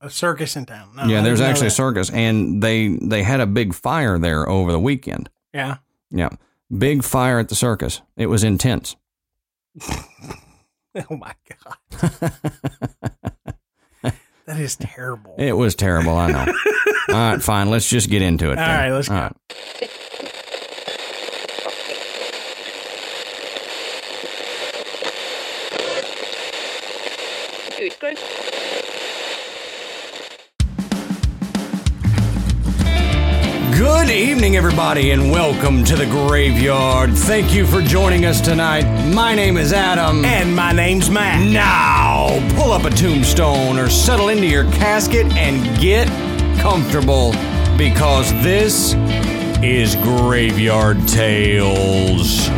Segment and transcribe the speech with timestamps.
[0.00, 0.90] A circus in town.
[0.94, 4.48] No, yeah, I there's actually a circus, and they they had a big fire there
[4.48, 5.30] over the weekend.
[5.54, 5.78] Yeah.
[6.10, 6.28] Yeah,
[6.76, 8.02] big fire at the circus.
[8.16, 8.96] It was intense.
[11.10, 12.32] Oh my god.
[14.46, 15.34] that is terrible.
[15.36, 16.16] It was terrible.
[16.16, 16.46] I know.
[17.08, 17.68] All right, fine.
[17.68, 18.58] Let's just get into it.
[18.58, 18.90] All then.
[18.90, 19.30] right, let's go.
[27.78, 27.92] Good
[33.80, 37.12] evening, everybody, and welcome to the graveyard.
[37.14, 38.84] Thank you for joining us tonight.
[39.12, 40.24] My name is Adam.
[40.24, 41.46] And my name's Matt.
[41.46, 46.08] Now, pull up a tombstone or settle into your casket and get
[46.60, 47.32] comfortable
[47.76, 48.94] because this
[49.62, 52.48] is Graveyard Tales.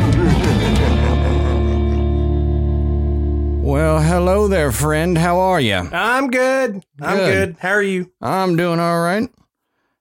[3.61, 5.19] Well, hello there, friend.
[5.19, 5.75] How are you?
[5.75, 6.85] I'm good.
[7.01, 7.49] I'm Good.
[7.49, 7.57] good.
[7.61, 8.13] How are you?
[8.21, 9.29] I'm doing all right.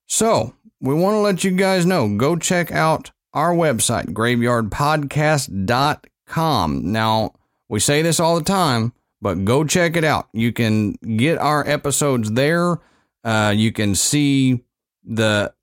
[0.05, 6.91] So, we want to let you guys know go check out our website, graveyardpodcast.com.
[6.91, 7.33] Now,
[7.69, 10.27] we say this all the time, but go check it out.
[10.33, 12.79] You can get our episodes there.
[13.23, 14.63] Uh, you can see
[15.03, 15.53] the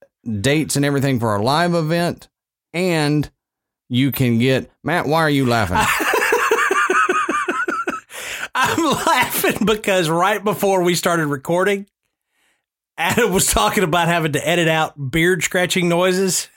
[0.41, 2.29] dates and everything for our live event.
[2.73, 3.29] And
[3.89, 4.71] you can get.
[4.83, 5.79] Matt, why are you laughing?
[8.55, 11.87] I'm laughing because right before we started recording,
[12.97, 16.49] Adam was talking about having to edit out beard scratching noises.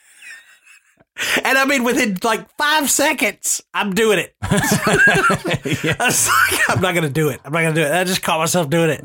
[1.43, 4.35] And I mean, within like five seconds, I'm doing it.
[4.43, 7.41] I was like, I'm not going to do it.
[7.43, 7.91] I'm not going to do it.
[7.91, 9.01] I just caught myself doing it.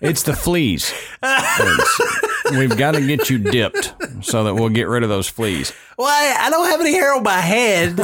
[0.00, 0.94] It's the fleas.
[2.58, 3.92] We've got to get you dipped
[4.22, 5.74] so that we'll get rid of those fleas.
[5.98, 7.98] Well, I, I don't have any hair on my head.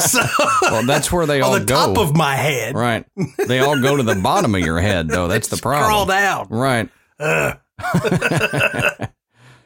[0.00, 0.20] So,
[0.62, 1.74] Well, that's where they all on the go.
[1.74, 3.04] top of my head, Right.
[3.46, 5.28] They all go to the bottom of your head, though.
[5.28, 5.88] That's the problem.
[5.90, 6.46] crawl down.
[6.48, 6.88] Right.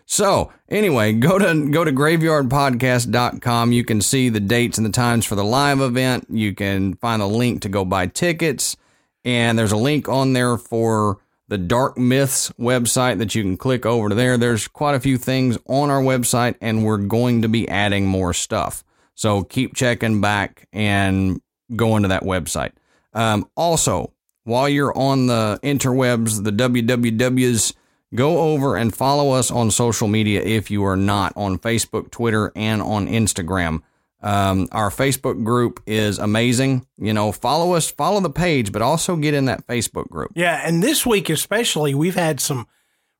[0.06, 3.72] so, anyway, go to go to graveyardpodcast.com.
[3.72, 6.26] You can see the dates and the times for the live event.
[6.30, 8.76] You can find a link to go buy tickets.
[9.24, 13.84] And there's a link on there for the Dark Myths website that you can click
[13.84, 14.36] over to there.
[14.36, 18.32] There's quite a few things on our website, and we're going to be adding more
[18.32, 18.84] stuff.
[19.14, 21.40] So keep checking back and
[21.74, 22.72] going to that website.
[23.14, 24.12] Um, also,
[24.48, 27.74] while you're on the interwebs, the WWWs,
[28.14, 32.50] go over and follow us on social media if you are not on Facebook, Twitter,
[32.56, 33.82] and on Instagram.
[34.20, 36.84] Um, our Facebook group is amazing.
[36.96, 40.32] You know, follow us, follow the page, but also get in that Facebook group.
[40.34, 42.66] Yeah, and this week especially, we've had some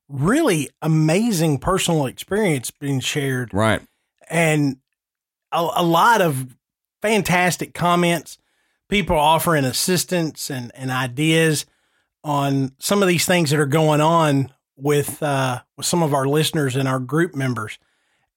[0.09, 3.81] really amazing personal experience being shared, Right.
[4.29, 4.79] and
[5.53, 6.57] a, a lot of
[7.03, 8.39] fantastic comments.
[8.89, 11.67] People offering assistance and, and ideas
[12.25, 16.27] on some of these things that are going on with uh, with some of our
[16.27, 17.79] listeners and our group members.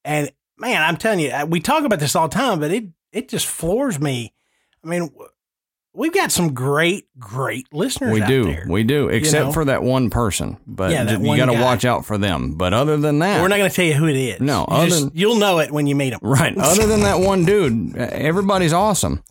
[0.03, 3.29] And man, I'm telling you, we talk about this all the time, but it it
[3.29, 4.33] just floors me.
[4.83, 5.09] I mean,
[5.93, 8.13] we've got some great, great listeners.
[8.13, 8.45] We out do.
[8.45, 8.65] there.
[8.67, 9.51] We do, except know?
[9.51, 10.57] for that one person.
[10.65, 12.53] But Yeah, you got to watch out for them.
[12.55, 14.39] But other than that, We're not going to tell you who it is.
[14.39, 16.19] No, You other just- you'll know it when you meet him.
[16.21, 16.57] Right.
[16.57, 19.23] Other than that one dude, everybody's awesome.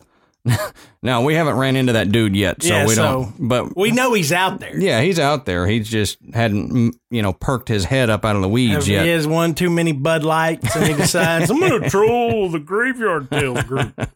[1.03, 3.47] now we haven't ran into that dude yet, so Yeah, we so don't.
[3.47, 4.77] But We know he's out there.
[4.79, 5.67] yeah, he's out there.
[5.67, 9.05] He's just hadn't, you know, perked his head up out of the weeds he yet.
[9.05, 13.29] has one too many Bud Lights and he decides, I'm going to troll the Graveyard
[13.29, 13.93] Tales group.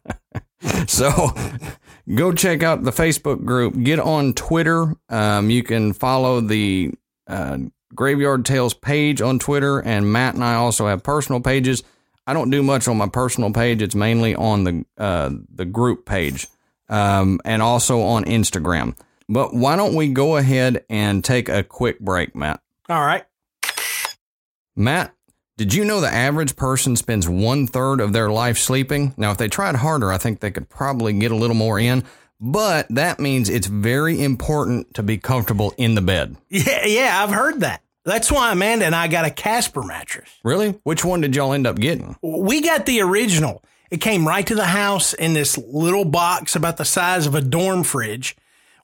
[0.88, 1.32] So
[2.12, 3.80] go check out the Facebook group.
[3.82, 4.94] Get on Twitter.
[5.08, 6.92] Um, you can follow the
[7.28, 7.58] uh,
[7.94, 11.82] Graveyard Tales page on Twitter, and Matt and I also have personal pages.
[12.26, 13.82] I don't do much on my personal page.
[13.82, 16.48] It's mainly on the uh, the group page,
[16.88, 18.96] um, and also on Instagram.
[19.28, 22.60] But why don't we go ahead and take a quick break, Matt?
[22.88, 23.24] All right.
[24.76, 25.14] Matt,
[25.56, 29.14] did you know the average person spends one third of their life sleeping?
[29.16, 32.04] Now, if they tried harder, I think they could probably get a little more in.
[32.38, 36.36] But that means it's very important to be comfortable in the bed.
[36.50, 37.82] Yeah, yeah, I've heard that.
[38.06, 40.30] That's why Amanda and I got a Casper mattress.
[40.44, 40.70] Really?
[40.84, 42.16] Which one did y'all end up getting?
[42.22, 46.76] We got the original, It came right to the house in this little box about
[46.76, 48.36] the size of a dorm fridge.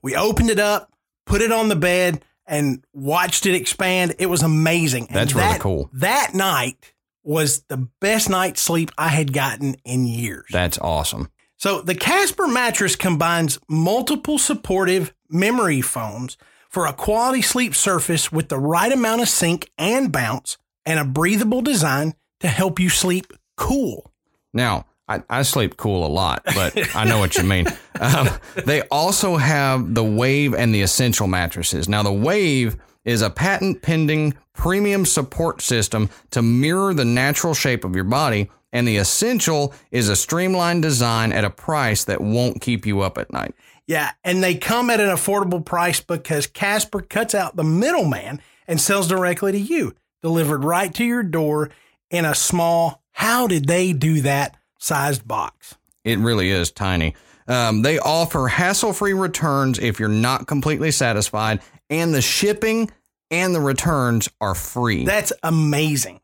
[0.02, 0.92] We opened it up,
[1.24, 4.14] put it on the bed, and watched it expand.
[4.18, 5.06] It was amazing.
[5.06, 5.88] And That's really that- cool.
[5.92, 6.92] That night
[7.24, 10.46] was the best night's sleep I had gotten in years.
[10.50, 11.30] That's awesome.
[11.56, 16.36] So the Casper mattress combines multiple supportive memory foams
[16.72, 21.04] for a quality sleep surface with the right amount of sink and bounce and a
[21.04, 24.10] breathable design to help you sleep cool.
[24.54, 27.66] Now, I, I sleep cool a lot, but I know what you mean.
[28.00, 28.28] Um,
[28.64, 31.88] they also have the Wave and the Essential mattresses.
[31.88, 37.84] Now, the Wave is a patent pending premium support system to mirror the natural shape
[37.84, 42.62] of your body, and the Essential is a streamlined design at a price that won't
[42.62, 43.54] keep you up at night.
[43.86, 48.80] Yeah, and they come at an affordable price because Casper cuts out the middleman and
[48.80, 51.70] sells directly to you, delivered right to your door
[52.10, 55.76] in a small, how did they do that sized box?
[56.04, 57.14] It really is tiny.
[57.48, 62.90] Um, they offer hassle free returns if you're not completely satisfied, and the shipping
[63.30, 65.04] and the returns are free.
[65.04, 66.20] That's amazing.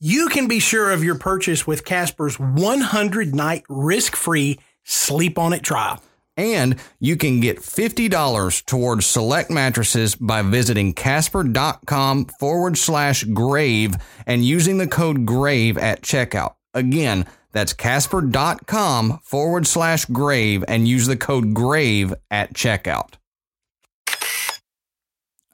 [0.00, 5.52] You can be sure of your purchase with Casper's 100 night risk free sleep on
[5.52, 6.02] it trial.
[6.36, 13.94] And you can get $50 towards select mattresses by visiting casper.com forward slash grave
[14.26, 16.54] and using the code grave at checkout.
[16.72, 23.14] Again, that's casper.com forward slash grave and use the code grave at checkout.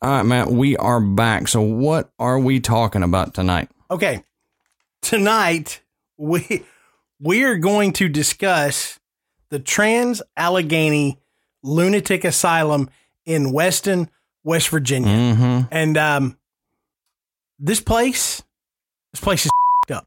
[0.03, 1.47] All right, Matt, we are back.
[1.47, 3.69] So, what are we talking about tonight?
[3.91, 4.25] Okay.
[5.03, 5.83] Tonight
[6.17, 6.65] we
[7.21, 9.00] we are going to discuss
[9.51, 11.19] the Trans Allegheny
[11.63, 12.89] Lunatic Asylum
[13.27, 14.09] in Weston,
[14.45, 15.09] West Virginia.
[15.35, 15.69] Mm-hmm.
[15.71, 16.39] And um
[17.59, 18.43] this place
[19.13, 19.51] this place is
[19.93, 20.07] up.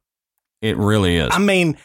[0.62, 1.30] It really is.
[1.32, 1.78] I mean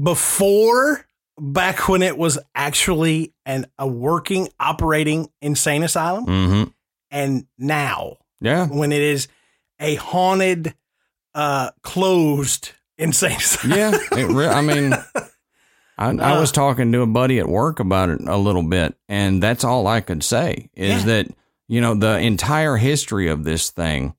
[0.00, 1.06] before
[1.38, 6.70] back when it was actually an a working operating insane asylum mm-hmm.
[7.10, 8.66] and now Yeah.
[8.66, 9.28] when it is
[9.80, 10.74] a haunted
[11.34, 13.76] uh closed insane asylum.
[13.78, 14.94] Yeah, it re- I mean,
[15.96, 16.54] I, I was ah.
[16.54, 20.00] talking to a buddy at work about it a little bit, and that's all I
[20.00, 21.06] could say is Yeah.
[21.06, 21.26] that
[21.68, 24.14] you know the entire history of this thing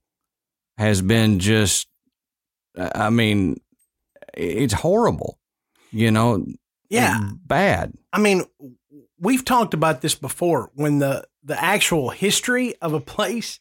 [0.78, 1.88] has been just,
[2.78, 3.62] I mean,
[4.34, 5.40] it's horrible.
[5.92, 6.46] You know,
[6.90, 7.20] yeah.
[7.46, 7.94] bad.
[8.12, 8.44] I mean,
[9.20, 13.60] we've talked about this before when the the actual history of a place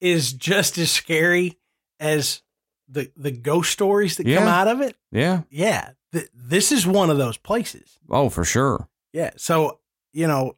[0.00, 1.58] is just as scary
[1.98, 2.42] as
[2.88, 4.96] the the ghost stories that come out of it.
[5.10, 5.42] Yeah.
[5.50, 7.98] Yeah, th- this is one of those places.
[8.10, 8.88] Oh, for sure.
[9.12, 9.80] Yeah, so
[10.12, 10.56] you know,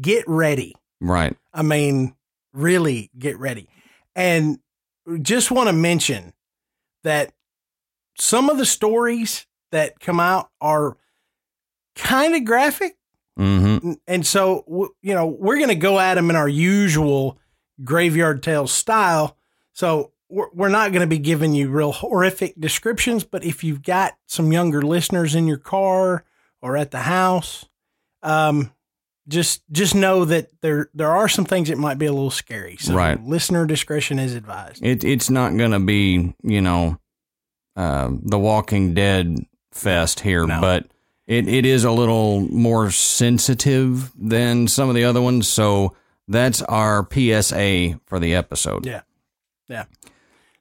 [0.00, 0.74] get ready.
[1.00, 1.36] Right.
[1.52, 2.14] I mean,
[2.52, 3.68] really get ready.
[4.14, 4.58] And
[5.22, 6.32] just want to mention
[7.04, 7.32] that
[8.18, 10.96] some of the stories that come out are
[11.94, 12.96] kind of graphic.
[13.38, 13.92] Mm-hmm.
[14.06, 17.38] And so, you know, we're going to go at them in our usual
[17.82, 19.36] graveyard tales style.
[19.72, 23.82] So we're, we're not going to be giving you real horrific descriptions, but if you've
[23.82, 26.24] got some younger listeners in your car
[26.62, 27.66] or at the house,
[28.22, 28.72] um,
[29.28, 32.76] just just know that there there are some things that might be a little scary.
[32.78, 33.22] So Right.
[33.24, 34.84] listener discretion is advised.
[34.84, 36.98] It it's not gonna be you know,
[37.76, 39.36] uh, the Walking Dead
[39.72, 40.60] fest here, No.
[40.60, 40.86] but
[41.28, 45.46] it, it is a little more sensitive than some of the other ones.
[45.46, 45.94] So
[46.26, 48.84] that's our PSA for the episode.
[48.84, 49.02] Yeah.
[49.68, 49.84] Yeah.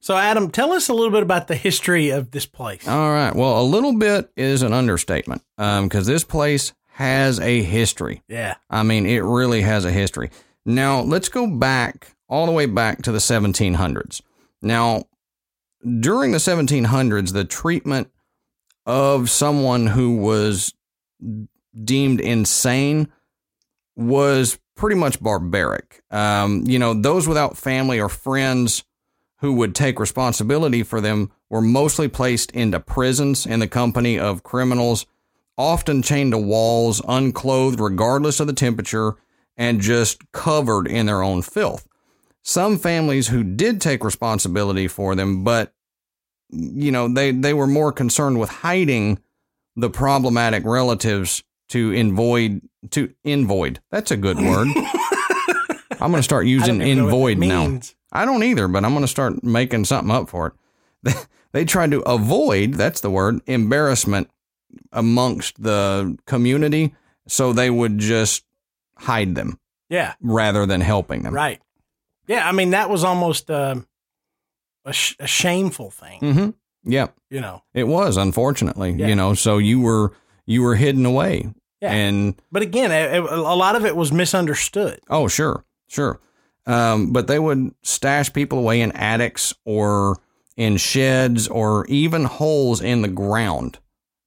[0.02, 2.88] So Adam, tell us a little bit about the history of this place.
[2.88, 3.36] All right.
[3.36, 8.24] Well, a little bit is an understatement because this place has a history.
[8.28, 8.56] yeah.
[8.70, 10.32] I mean, it really has a history.
[10.66, 14.22] Now, let's go back all the way back to the 1700s.
[14.62, 15.06] Now,
[16.00, 18.10] during the 1700s, the treatment
[18.86, 20.74] of someone who was
[21.84, 23.08] deemed insane
[23.96, 26.02] was pretty much barbaric.
[26.12, 28.84] Um, you know, those without family or friends
[29.40, 34.44] who would take responsibility for them were mostly placed into prisons in the company of
[34.44, 35.06] criminals,
[35.58, 39.16] often chained to walls, unclothed regardless of the temperature,
[39.58, 41.88] and just covered in their own filth.
[42.42, 45.74] Some families who did take responsibility for them, but
[46.50, 49.20] you know, they, they were more concerned with hiding
[49.76, 53.80] the problematic relatives to invoid to invoid.
[53.92, 54.68] That's a good word.
[56.02, 57.68] I'm going to start using don't even know what invoid now.
[57.68, 57.96] means.
[58.12, 60.54] I don't either, but I'm going to start making something up for
[61.06, 61.16] it.
[61.52, 64.30] They, tried to avoid, that's the word, embarrassment
[64.92, 66.94] amongst the community,
[67.28, 68.44] so they would just
[68.96, 69.58] hide them
[69.90, 70.14] Yeah.
[70.22, 71.34] rather than helping them.
[71.34, 71.60] Right.
[72.28, 72.48] Yeah.
[72.48, 73.88] I mean, that was almost um,
[74.86, 76.20] a, sh- a shameful thing.
[76.20, 76.50] hmm
[76.84, 77.16] Yep.
[77.32, 79.08] You know, It was, unfortunately, Yeah.
[79.08, 80.14] you know, so you were
[80.46, 81.50] you were hidden away.
[81.82, 81.92] Yeah.
[81.94, 85.00] And but again, a, a lot of it was misunderstood.
[85.10, 86.20] oh, sure, sure.
[86.70, 90.20] Um, but they would stash people away in attics or
[90.56, 93.80] in sheds or even holes in the ground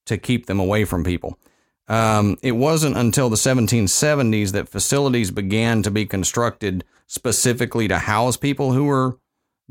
[0.07, 1.39] to keep them away from people.
[1.87, 8.37] Um, it wasn't until the 1770s that facilities began to be constructed specifically to house
[8.37, 9.19] people who were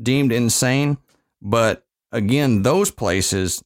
[0.02, 0.96] deemed insane.
[1.42, 3.62] But again, those places,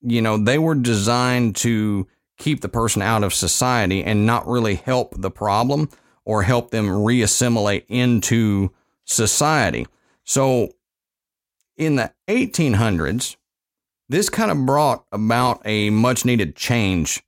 [0.00, 2.08] you know, they were designed to
[2.38, 5.90] keep the person out of society and not really help the problem
[6.24, 8.70] or help them reassimilate into
[9.04, 9.86] society.
[10.24, 10.72] So
[11.76, 13.36] in the 1800s,
[14.08, 17.22] this kind of brought about a much needed change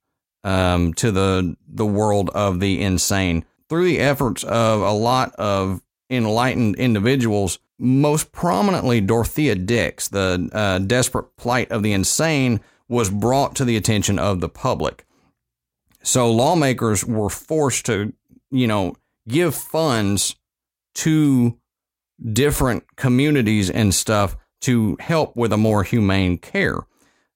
[0.45, 5.83] um, to the the world of the insane through the efforts of a lot of
[6.11, 7.59] enlightened individuals.
[7.79, 13.77] Most prominently, Dorothea Dix, the uh, desperate plight of the insane, was brought to the
[13.77, 15.05] attention of the public.
[16.03, 18.13] So lawmakers were forced to,
[18.55, 18.95] you know,
[19.27, 20.37] give funds
[20.95, 21.59] to
[22.33, 26.87] different communities and stuff to help with a more humane care.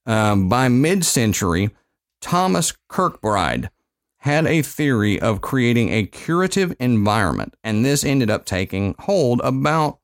[0.07, 1.71] Um, by mid century,
[2.21, 3.69] Thomas Kirkbride
[4.19, 9.99] had a theory of creating a curative environment, and this ended up taking hold about,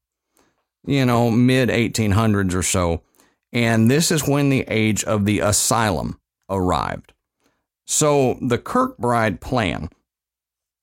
[0.85, 3.03] you know, mid 1800s or so.
[3.53, 6.19] And this is when the age of the asylum
[6.51, 7.13] arrived.
[7.87, 9.91] So the Kirkbride plan,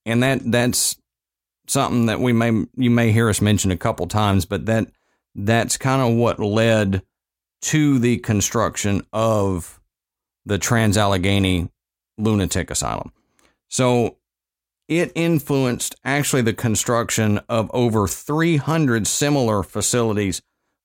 [0.05, 0.97] and that that's
[1.67, 4.87] something that we may you may hear us mention a couple times, but that
[5.35, 7.03] that's kind of what led
[7.61, 9.79] to the construction of
[10.45, 11.69] the Trans Allegheny
[12.17, 13.11] Lunatic Asylum.
[13.67, 14.17] So
[14.87, 20.41] it influenced actually the construction of over 300 similar facilities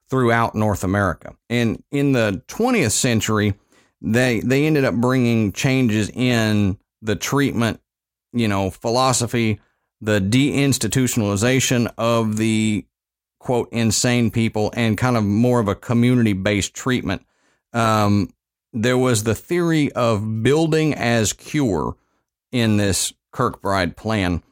[0.08, 1.34] throughout North America.
[1.50, 3.54] And in the 20th century,
[4.00, 7.80] they they ended up bringing changes in the treatment,
[8.36, 9.60] you know, philosophy,
[10.00, 12.84] the deinstitutionalization of the
[13.38, 17.24] quote insane people, and kind of more of a community based treatment.
[17.72, 18.32] Um,
[18.72, 21.96] there was the theory of building as cure
[22.52, 24.42] in this Kirkbride plan,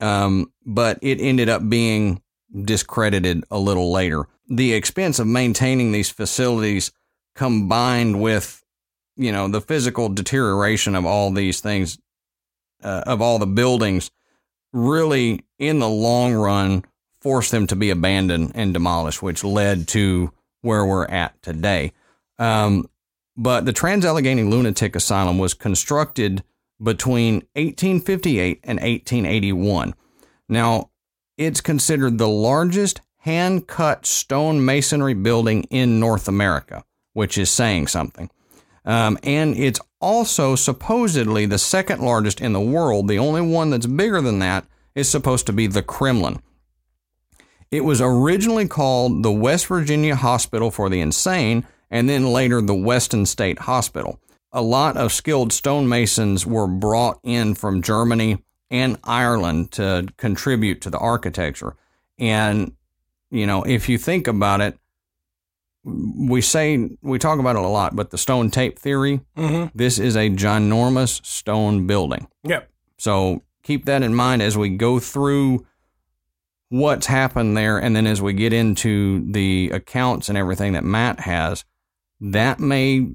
[0.00, 2.22] um, but it ended up being
[2.64, 4.26] discredited a little later.
[4.48, 6.92] The expense of maintaining these facilities
[7.34, 8.64] combined with
[9.16, 11.98] you know the physical deterioration of all these things
[12.84, 14.10] uh, of all the buildings
[14.72, 16.84] really in the long run
[17.20, 21.92] forced them to be abandoned and demolished which led to where we're at today
[22.38, 22.88] um,
[23.36, 26.42] but the trans allegheny lunatic asylum was constructed
[26.82, 29.94] between 1858 and 1881
[30.48, 30.90] now
[31.36, 37.86] it's considered the largest hand cut stone masonry building in north america which is saying
[37.86, 38.30] something.
[38.84, 43.08] Um, and it's also supposedly the second largest in the world.
[43.08, 46.42] The only one that's bigger than that is supposed to be the Kremlin.
[47.70, 52.74] It was originally called the West Virginia Hospital for the Insane and then later the
[52.74, 54.20] Weston State Hospital.
[54.52, 60.90] A lot of skilled stonemasons were brought in from Germany and Ireland to contribute to
[60.90, 61.76] the architecture.
[62.18, 62.76] And,
[63.30, 64.78] you know, if you think about it,
[65.84, 69.76] we say we talk about it a lot, but the stone tape theory, Mm-hmm.
[69.76, 72.26] this is a ginormous stone building.
[72.44, 72.70] Yep.
[72.98, 75.66] So keep that in mind as we go through
[76.70, 81.20] what's happened there, and then as we get into the accounts and everything that Matt
[81.20, 81.64] has,
[82.20, 83.06] that may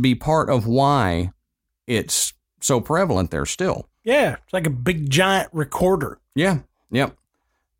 [0.00, 1.30] be part of why
[1.86, 3.88] it's so prevalent there still.
[4.04, 6.18] Yeah, it's like a big giant recorder.
[6.34, 6.58] Yeah.
[6.90, 7.16] Yep.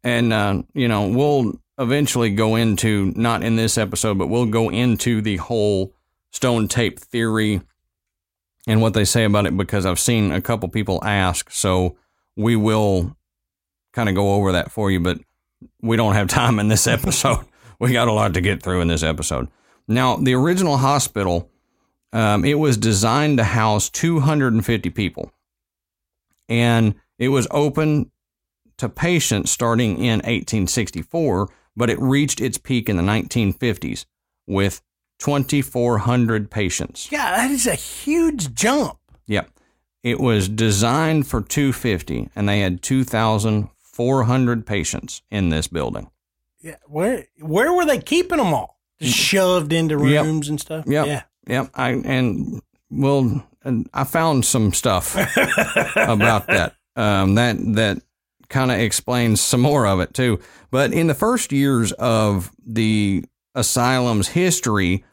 [0.04, 4.70] And, uh, you know, we'll eventually go into, not in this episode, but we'll go
[4.70, 5.94] into the whole
[6.30, 7.60] stone tape theory
[8.66, 11.50] and what they say about it because I've seen a couple people ask.
[11.50, 11.96] So
[12.36, 13.16] we will
[13.92, 15.18] kind of go over that for you, but
[15.80, 17.44] we don't have time in this episode.
[17.78, 19.48] we got a lot to get through in this episode.
[19.86, 21.50] Now, the original hospital,
[22.12, 25.32] um, it was designed to house 250 people
[26.48, 28.10] and it was open
[28.78, 34.04] to patients starting in 1864, but it reached its peak in the 1950s
[34.46, 34.82] with
[35.20, 37.10] 2,400 patients.
[37.10, 38.98] Yeah, that is a huge jump.
[39.26, 39.50] Yep.
[40.02, 46.10] It was designed for 250, and they had 2,400 patients in this building.
[46.60, 48.78] Yeah, where where were they keeping them all?
[49.00, 50.24] Just shoved into Yep.
[50.24, 50.84] rooms and stuff.
[50.86, 51.06] Yep.
[51.06, 51.22] Yeah.
[51.46, 51.70] Yep.
[51.74, 55.14] I and well, and I found some stuff
[55.96, 56.74] about that.
[56.96, 58.02] Um, that that
[58.48, 60.40] kind of explains some more of it too.
[60.70, 63.24] But in the first years of the
[63.54, 65.04] asylum's history,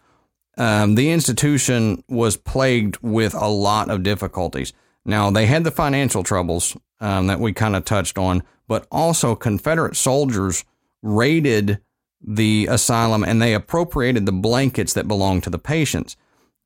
[0.58, 4.74] um, the institution was plagued with a lot of difficulties.
[5.06, 9.36] Now, they had the financial troubles um, that we kind of touched on, but also
[9.36, 10.64] Confederate soldiers
[11.02, 11.80] raided
[12.26, 16.16] the asylum and they appropriated the blankets that belonged to the patients.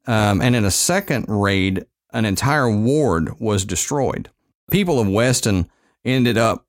[0.07, 4.29] Um, and in a second raid, an entire ward was destroyed.
[4.71, 5.69] People of Weston
[6.05, 6.65] ended up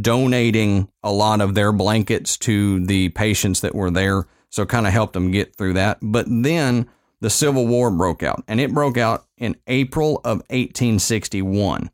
[0.00, 4.92] donating a lot of their blankets to the patients that were there, so kind of
[4.92, 5.98] helped them get through that.
[6.02, 6.88] But then
[7.20, 11.90] the Civil War broke out, and it broke out in April of 1861.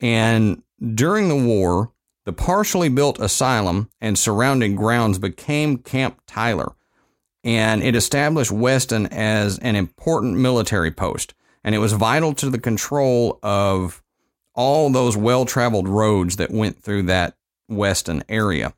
[0.00, 0.62] And
[0.94, 1.92] during the war,
[2.24, 6.72] the partially built asylum and surrounding grounds became Camp Tyler,
[7.42, 11.34] and it established Weston as an important military post.
[11.62, 13.99] And it was vital to the control of
[14.60, 17.34] all those well traveled roads that went through that
[17.70, 18.74] Weston area.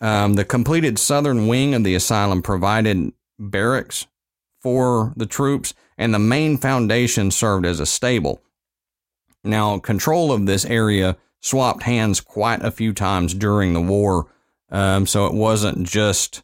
[0.00, 4.06] Um, the completed southern wing of the asylum provided barracks
[4.62, 8.40] for the troops, and the main foundation served as a stable.
[9.44, 14.32] Now, control of this area swapped hands quite a few times during the war,
[14.70, 16.42] um, so it wasn't just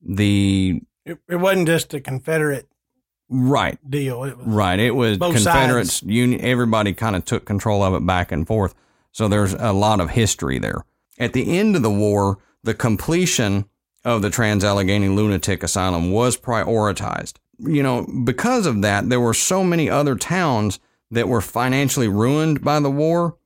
[0.00, 2.68] the It, it wasn't just a Confederate
[3.32, 4.24] right deal.
[4.24, 4.78] It was Right.
[4.78, 6.02] It was Confederates, sides.
[6.02, 8.74] Union, everybody kind of took control of it back and forth.
[9.10, 10.84] So there's a lot of history there.
[11.18, 13.66] At the end of the war, the completion
[14.04, 17.34] of the Trans Allegheny Lunatic Asylum was prioritized.
[17.58, 22.62] You know, because of that, there were so many other towns that were financially ruined
[22.62, 23.36] by the war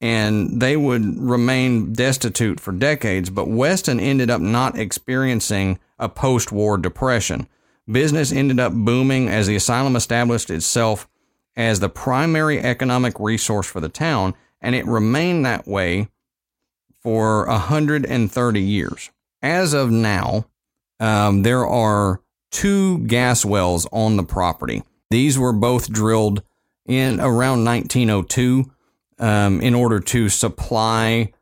[0.00, 3.28] and they would remain destitute for decades.
[3.28, 7.46] But Weston ended up not experiencing a post war depression.
[7.90, 11.08] Business ended up booming as the asylum established itself
[11.56, 16.08] as the primary economic resource for the town, and it remained that way
[17.02, 19.10] for 130 years.
[19.42, 20.46] As of now,
[21.00, 22.20] um, there are
[22.50, 24.82] two gas wells on the property.
[25.10, 26.42] These were both drilled
[26.86, 28.70] in around 1902
[29.18, 31.32] um, in order to supply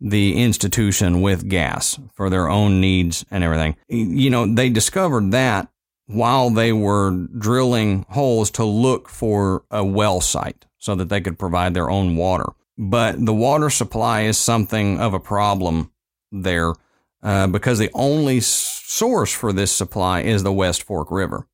[0.00, 3.76] the institution with gas for their own needs and everything.
[3.88, 5.68] You know, they discovered that
[6.12, 11.38] while they were drilling holes to look for a well site so that they could
[11.38, 12.46] provide their own water.
[12.76, 15.92] But the water supply is something of a problem
[16.32, 16.74] there
[17.22, 21.46] uh, because the only source for this supply is the West Fork River.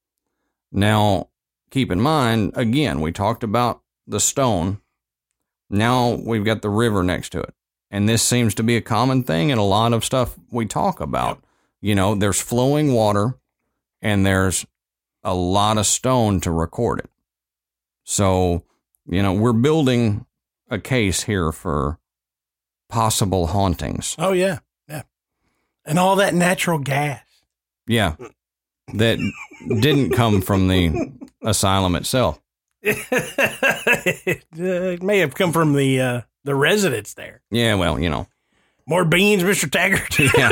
[0.72, 1.28] Now,
[1.70, 4.80] keep in mind, again, we talked about the stone.
[5.68, 7.54] Now we've got the river next to it.
[7.90, 11.00] And this seems to be a common thing in a lot of stuff we talk
[11.00, 11.42] about.
[11.80, 13.34] You know, there's flowing water
[14.02, 14.66] and there's
[15.22, 17.10] a lot of stone to record it.
[18.04, 18.62] So,
[19.06, 20.26] you know, we're building
[20.70, 21.98] a case here for
[22.88, 24.14] possible hauntings.
[24.18, 25.02] Oh yeah, yeah,
[25.84, 27.20] and all that natural gas.
[27.86, 28.16] Yeah.
[28.94, 29.18] That
[29.66, 32.40] didn't come from the asylum itself.
[32.82, 32.98] it,
[34.58, 37.42] uh, it may have come from the uh, the residents there.
[37.50, 38.28] Yeah, well, you know.
[38.86, 40.16] More beans, Mister Taggart.
[40.36, 40.50] Yeah.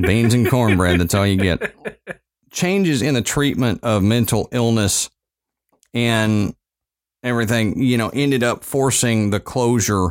[0.00, 1.74] Beans and cornbread, that's all you get.
[2.50, 5.08] Changes in the treatment of mental illness
[5.94, 6.54] and
[7.22, 10.10] everything, you know, ended up forcing the closure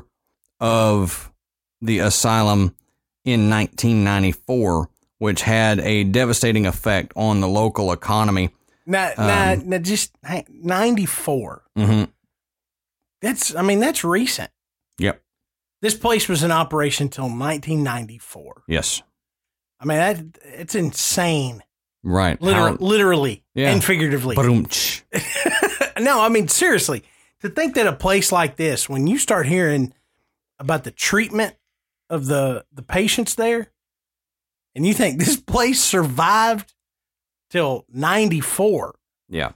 [0.59, 1.31] of
[1.81, 2.75] the asylum
[3.25, 8.49] in 1994, which had a devastating effect on the local economy.
[8.85, 10.11] now, now, Um, now, just
[10.49, 11.63] ninety four.
[11.75, 12.05] hmm
[13.21, 14.49] That's, I mean, that's recent.
[14.97, 15.21] Yep.
[15.81, 18.63] This place was in operation until nineteen ninety four.
[18.67, 19.01] Yes.
[19.79, 21.63] I mean, that it's insane.
[22.03, 22.41] Right.
[22.41, 23.71] Literally, literally Yeah.
[23.71, 24.35] and figuratively.
[25.99, 27.03] No, I mean seriously.
[27.41, 29.93] To think that a place like this, when you start hearing
[30.57, 31.55] about the treatment
[32.09, 33.67] of the the patients there,
[34.75, 36.73] and you think this place survived
[37.49, 38.95] till ninety four,
[39.27, 39.51] Yeah.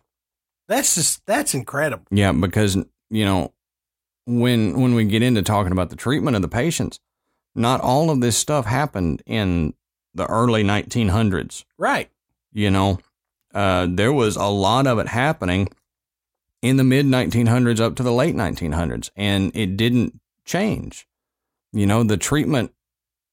[0.68, 2.06] that's just that's incredible.
[2.12, 2.76] Yeah, because
[3.10, 3.54] you know,
[4.26, 7.00] when when we get into talking about the treatment of the patients,
[7.56, 9.74] not all of this stuff happened in
[10.14, 11.64] the early 1900s.
[11.78, 12.10] Right.
[12.54, 13.00] You know,
[13.54, 15.70] uh, there was a lot of it happening
[16.62, 21.08] in the mid 1900s up to the late 1900s, and it didn't change.
[21.72, 22.72] You know, the treatment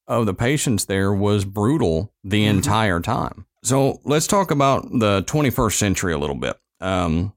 [0.08, 2.50] of the patients there was brutal the Mhm.
[2.50, 3.46] entire time.
[3.62, 6.58] So let's talk about the 21st century a little bit.
[6.80, 7.34] Um,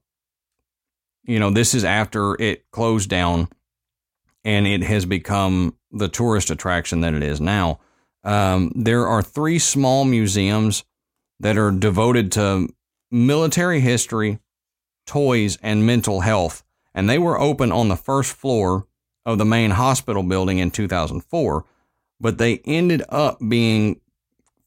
[1.24, 3.48] you know, this is after it closed down
[4.44, 7.78] and it has become the tourist attraction that it is now.
[8.24, 10.84] Um, there are three small museums
[11.40, 12.68] that are devoted to
[13.10, 14.38] military history,
[15.06, 16.62] toys, and mental health.
[16.94, 18.86] And they were open on the first floor
[19.26, 21.64] of the main hospital building in 2004,
[22.20, 24.00] but they ended up being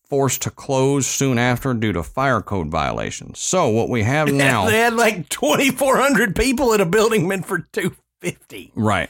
[0.09, 3.39] forced to close soon after due to fire code violations.
[3.39, 7.59] So what we have now, they had like 2,400 people in a building meant for
[7.59, 8.71] 250.
[8.75, 9.09] right,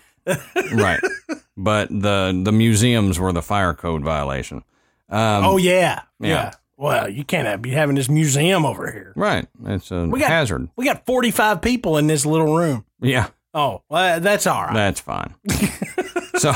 [0.73, 0.99] right,
[1.57, 4.63] but the the museums were the fire code violation.
[5.09, 6.27] Um, oh yeah, yeah.
[6.27, 6.51] yeah.
[6.77, 9.13] Well, you can't have, be having this museum over here.
[9.15, 10.69] right, it's a We got- hazard.
[10.75, 12.85] We got 45 people in this little room.
[13.01, 14.73] Yeah, Oh, well, that's all right.
[14.75, 15.33] That's fine.
[16.37, 16.53] so,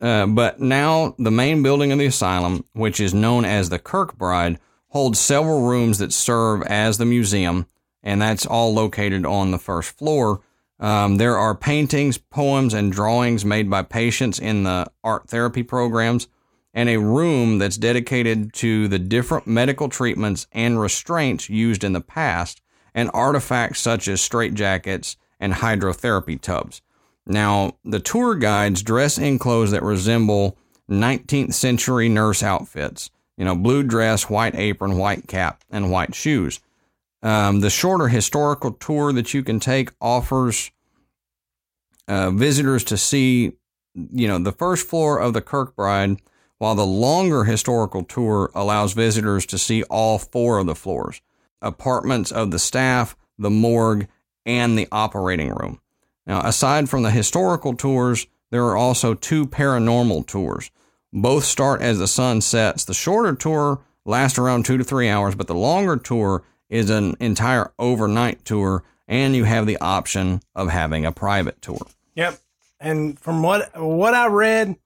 [0.00, 4.56] uh, but now the main building of the asylum, which is known as the Kirkbride,
[4.88, 7.66] holds several rooms that serve as the museum,
[8.02, 10.40] and that's all located on the first floor.
[10.80, 16.28] Um, there are paintings, poems, and drawings made by patients in the art therapy programs,
[16.74, 22.00] and a room that's dedicated to the different medical treatments and restraints used in the
[22.00, 22.60] past,
[22.92, 26.82] and artifacts such as straitjackets and hydrotherapy tubs.
[27.26, 30.58] Now, the tour guides dress in clothes that resemble
[30.90, 33.10] 19th century nurse outfits.
[33.36, 36.60] You know, blue dress, white apron, white cap, and white shoes.
[37.22, 40.70] Um, the shorter historical tour that you can take offers
[42.06, 43.52] uh, visitors to see,
[43.94, 46.20] you know, the first floor of the Kirkbride,
[46.64, 51.20] while the longer historical tour allows visitors to see all four of the floors
[51.60, 54.08] apartments of the staff, the morgue,
[54.46, 55.78] and the operating room.
[56.26, 60.70] Now, aside from the historical tours, there are also two paranormal tours.
[61.12, 62.86] Both start as the sun sets.
[62.86, 67.14] The shorter tour lasts around two to three hours, but the longer tour is an
[67.20, 71.86] entire overnight tour, and you have the option of having a private tour.
[72.14, 72.40] Yep.
[72.80, 74.76] And from what what I read,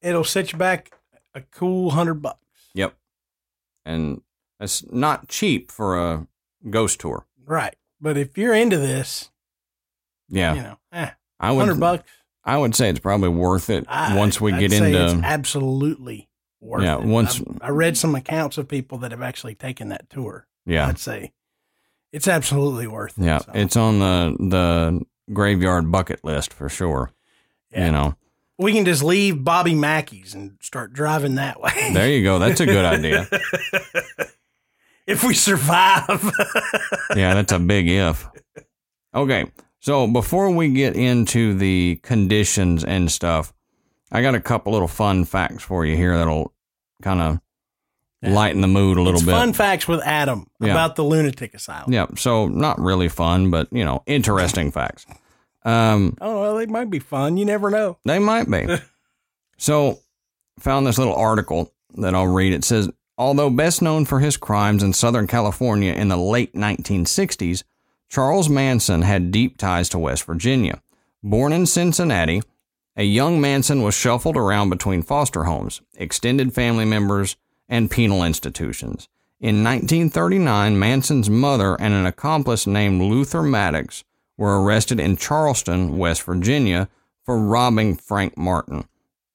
[0.00, 0.90] it'll set you back
[1.34, 2.38] a cool hundred bucks.
[2.74, 2.94] Yep.
[3.84, 4.22] And
[4.60, 6.26] that's not cheap for a
[6.70, 7.26] ghost tour.
[7.44, 7.74] Right.
[8.00, 9.30] But if you're into this,
[10.28, 10.54] Yeah.
[10.54, 12.10] you know, eh, I would hundred bucks.
[12.44, 15.26] I would say it's probably worth it I- once we I'd get say it's into
[15.26, 16.28] absolutely
[16.60, 17.04] worth Yeah, it.
[17.04, 20.46] once- I've- I read some accounts of people that have actually taken that tour.
[20.66, 20.86] yeah.
[20.88, 21.32] I'd say
[22.12, 23.24] it's absolutely worth it.
[23.24, 27.10] Yeah, So, it's on the the graveyard bucket list for sure.
[27.70, 27.86] Yeah.
[27.86, 28.14] You know,
[28.62, 31.90] we can just leave Bobby Mackey's and start driving that way.
[31.92, 32.38] there you go.
[32.38, 33.28] That's a good idea.
[35.06, 36.30] if we survive.
[37.16, 38.26] Yeah, that's a big if.
[39.14, 39.44] Okay,
[39.80, 43.52] so before we get into the conditions and stuff,
[44.10, 46.54] I got a couple little fun facts for you here that'll
[47.02, 47.40] kind of
[48.22, 49.32] lighten the mood a little it's bit.
[49.32, 50.70] fun facts with Adam Yeah.
[50.70, 51.92] about the lunatic asylum.
[51.92, 55.04] Yeah, so not really fun, but you know, interesting facts.
[55.64, 57.36] Um, Oh well, they might be fun.
[57.36, 57.98] You never know.
[58.04, 58.66] They might be.
[59.58, 60.00] so,
[60.58, 62.52] found this little article that I'll read.
[62.52, 67.62] It says, although best known for his crimes in Southern California in the late 1960s,
[68.08, 70.82] Charles Manson had deep ties to West Virginia.
[71.22, 72.42] Born in Cincinnati,
[72.96, 77.36] a young Manson was shuffled around between foster homes, extended family members,
[77.68, 79.08] and penal institutions.
[79.40, 84.04] In 1939, Manson's mother and an accomplice named Luther Maddox
[84.42, 86.88] were arrested in Charleston, West Virginia,
[87.24, 88.88] for robbing Frank Martin.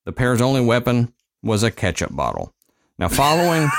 [0.03, 2.53] The pair's only weapon was a ketchup bottle.
[2.99, 3.69] Now, following,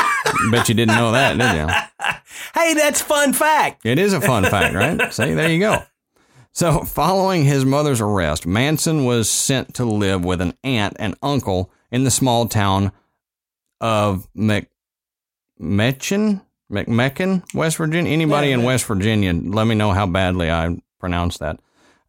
[0.50, 2.14] bet you didn't know that, did you?
[2.54, 3.84] Hey, that's fun fact.
[3.84, 5.12] It is a fun fact, right?
[5.12, 5.82] See, there you go.
[6.52, 11.70] So, following his mother's arrest, Manson was sent to live with an aunt and uncle
[11.90, 12.92] in the small town
[13.78, 14.70] of Mc,
[16.70, 18.12] McMechen, West Virginia.
[18.12, 21.58] Anybody in West Virginia, let me know how badly I pronounced that.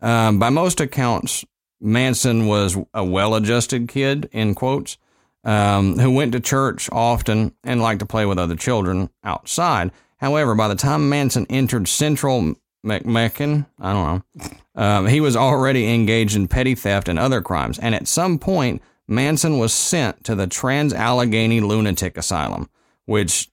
[0.01, 1.45] Um, by most accounts,
[1.81, 4.97] Manson was a well-adjusted kid, in quotes,
[5.43, 9.91] um, who went to church often and liked to play with other children outside.
[10.17, 15.93] However, by the time Manson entered Central McMechen, I don't know, um, he was already
[15.93, 17.79] engaged in petty theft and other crimes.
[17.79, 22.69] And at some point, Manson was sent to the Trans Allegheny Lunatic Asylum,
[23.05, 23.49] which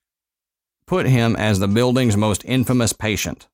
[0.87, 3.47] put him as the building's most infamous patient.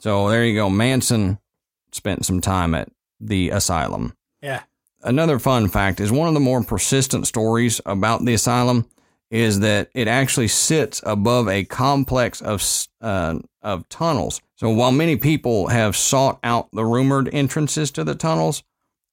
[0.00, 0.68] So there you go.
[0.68, 1.38] Manson
[1.92, 2.88] spent some time at
[3.20, 4.14] the asylum.
[4.40, 4.62] Yeah.
[5.02, 8.86] Another fun fact is one of the more persistent stories about the asylum
[9.30, 12.62] is that it actually sits above a complex of
[13.00, 14.40] uh, of tunnels.
[14.56, 18.62] So while many people have sought out the rumored entrances to the tunnels,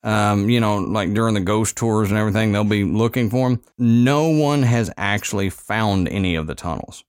[0.03, 3.61] um, you know, like during the ghost tours and everything, they'll be looking for them.
[3.77, 7.03] No one has actually found any of the tunnels.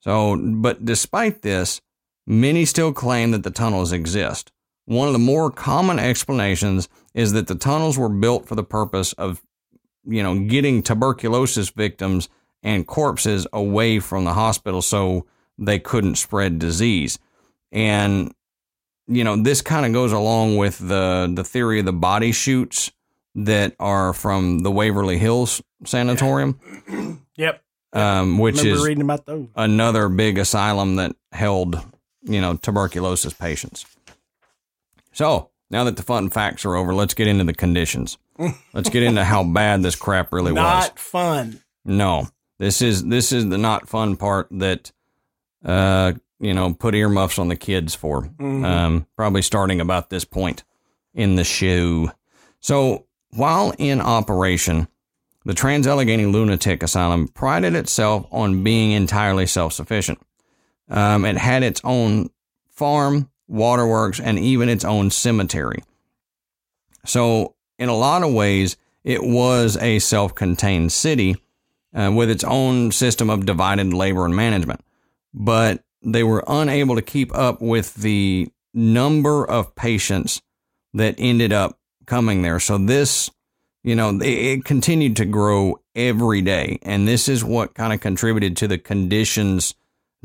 [0.00, 1.80] So, but despite this,
[2.26, 4.52] many still claim that the tunnels exist.
[4.84, 9.12] One of the more common explanations is that the tunnels were built for the purpose
[9.14, 9.42] of,
[10.04, 12.28] you know, getting tuberculosis victims
[12.62, 15.26] and corpses away from the hospital so
[15.58, 17.18] they couldn't spread disease.
[17.72, 18.32] And,
[19.06, 22.90] you know, this kind of goes along with the, the theory of the body chutes
[23.34, 26.58] that are from the Waverly Hills Sanatorium,
[27.36, 27.62] Yep.
[27.92, 29.48] Um, which is reading about those.
[29.56, 31.80] another big asylum that held,
[32.22, 33.86] you know, tuberculosis patients.
[35.12, 38.18] So now that the fun facts are over, let's get into the conditions.
[38.72, 40.56] let's get into how bad this crap really was.
[40.56, 41.60] Not fun.
[41.84, 44.92] No, this is this is the not fun part that,
[45.64, 48.22] uh, you know, put earmuffs on the kids for.
[48.22, 48.64] Mm-hmm.
[48.64, 50.64] Um, probably starting about this point
[51.14, 52.12] in the show.
[52.60, 54.88] So while in operation,
[55.48, 60.18] the Trans Allegheny Lunatic Asylum prided itself on being entirely self sufficient.
[60.90, 62.28] Um, it had its own
[62.70, 65.82] farm, waterworks, and even its own cemetery.
[67.06, 71.36] So, in a lot of ways, it was a self contained city
[71.94, 74.84] uh, with its own system of divided labor and management.
[75.32, 80.42] But they were unable to keep up with the number of patients
[80.92, 82.60] that ended up coming there.
[82.60, 83.30] So, this,
[83.82, 86.78] you know, it, continued to grow every day.
[86.82, 89.74] And this is what kind of contributed to the conditions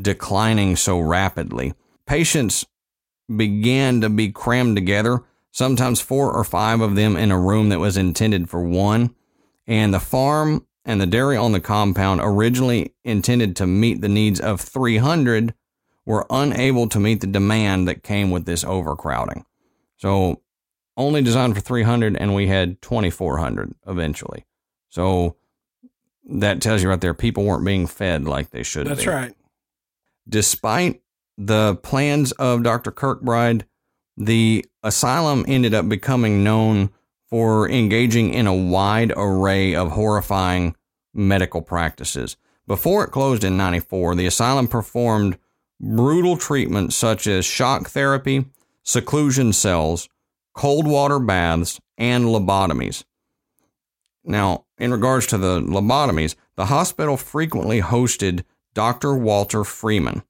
[0.02, 1.74] declining so rapidly.
[2.06, 2.66] Patients
[3.34, 7.80] began to be crammed together, sometimes four or five of them in a room that
[7.80, 9.16] was intended for one.
[9.66, 14.40] And the farm and the dairy on the compound, originally intended to meet the needs
[14.40, 15.54] of 300,
[16.06, 19.46] were unable to meet the demand that came with this overcrowding.
[19.96, 20.42] So,
[20.98, 24.46] only designed for 300, and we had 2,400 eventually.
[24.90, 25.36] So,
[26.30, 29.34] that tells you right there, people weren't being fed like they should That's be right.
[30.28, 31.02] despite
[31.38, 32.92] the plans of Dr.
[32.92, 33.64] Kirkbride,
[34.16, 36.92] the asylum ended up becoming known
[37.30, 40.76] for engaging in a wide array of horrifying
[41.14, 42.38] medical practices.
[42.68, 45.38] Before it closed in 94, the asylum performed
[45.82, 48.46] brutal treatments such as shock therapy,
[48.84, 50.08] seclusion cells,
[50.54, 53.04] cold water baths, and lobotomies.
[54.24, 59.14] Now, in regards to the lobotomies, the hospital frequently hosted Dr.
[59.16, 60.24] Walter Freeman.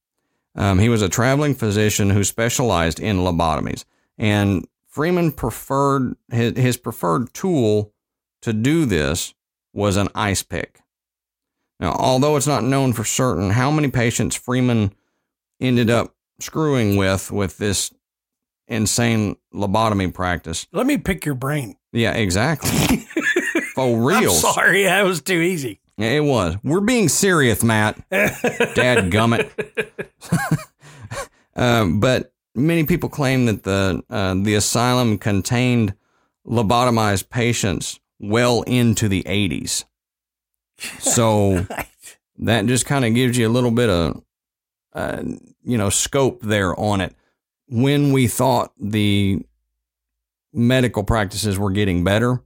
[0.55, 3.85] Um, he was a traveling physician who specialized in lobotomies,
[4.17, 7.93] and Freeman preferred his, his preferred tool
[8.41, 9.33] to do this
[9.73, 10.79] was an ice pick.
[11.79, 14.93] Now, although it's not known for certain how many patients Freeman
[15.59, 17.91] ended up screwing with with this
[18.73, 21.75] insane lobotomy practice, Let me pick your brain.
[21.91, 22.97] yeah, exactly.
[23.75, 24.31] For real.
[24.31, 25.79] I'm sorry, that was too easy.
[25.97, 26.57] Yeah, It was.
[26.63, 27.97] We're being serious, Matt.
[28.09, 29.49] Dad gummit.
[31.55, 35.93] um, but many people claim that the uh, the asylum contained
[36.47, 39.85] lobotomized patients well into the 80s.
[40.99, 41.65] So
[42.39, 44.23] that just kind of gives you a little bit of
[44.93, 45.23] uh,
[45.63, 47.15] you know scope there on it.
[47.67, 49.45] When we thought the
[50.51, 52.41] medical practices were getting better,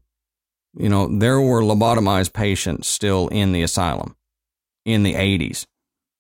[0.78, 4.16] you know, there were lobotomized patients still in the asylum
[4.86, 5.66] in the 80s.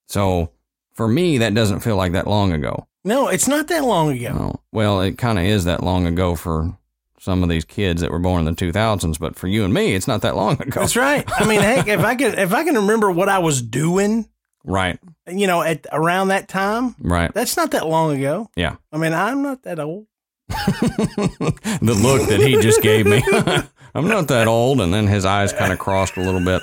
[0.07, 0.51] So
[0.93, 2.87] for me, that doesn't feel like that long ago.
[3.03, 4.33] No, it's not that long ago.
[4.33, 4.61] No.
[4.71, 6.77] Well, it kind of is that long ago for
[7.19, 9.93] some of these kids that were born in the 2000s, but for you and me,
[9.93, 10.81] it's not that long ago.
[10.81, 11.23] That's right.
[11.39, 14.27] I mean, heck, if I could, if I can remember what I was doing,
[14.65, 14.99] Right.
[15.27, 17.33] you know, at around that time, Right.
[17.33, 18.49] that's not that long ago.
[18.55, 18.75] Yeah.
[18.91, 20.07] I mean, I'm not that old.
[20.49, 23.23] the look that he just gave me.
[23.95, 24.81] I'm not that old.
[24.81, 26.61] And then his eyes kind of crossed a little bit.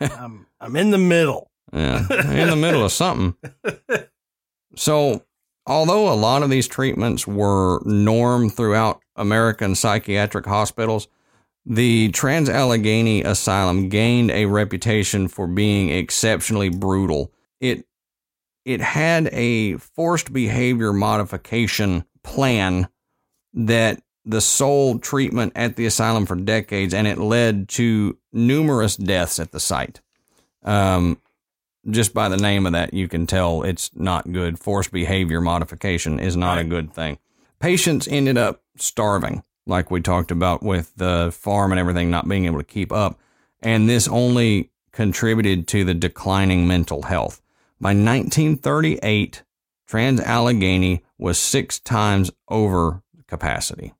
[0.00, 1.48] I'm, I'm in the middle.
[1.72, 3.34] Yeah, in the middle of something.
[4.76, 5.24] So,
[5.66, 11.08] although a lot of these treatments were norm throughout American psychiatric hospitals,
[11.64, 17.32] the Trans Allegheny Asylum gained a reputation for being exceptionally brutal.
[17.60, 17.86] It
[18.64, 22.88] it had a forced behavior modification plan
[23.54, 29.40] that the sole treatment at the asylum for decades, and it led to numerous deaths
[29.40, 30.00] at the site.
[30.62, 31.20] Um,
[31.90, 34.58] just by the name of that, you can tell it's not good.
[34.58, 37.18] Forced behavior modification is not a good thing.
[37.58, 42.46] Patients ended up starving, like we talked about with the farm and everything not being
[42.46, 43.18] able to keep up.
[43.60, 47.40] And this only contributed to the declining mental health.
[47.80, 49.42] By 1938,
[49.86, 53.94] Trans Allegheny was six times over capacity.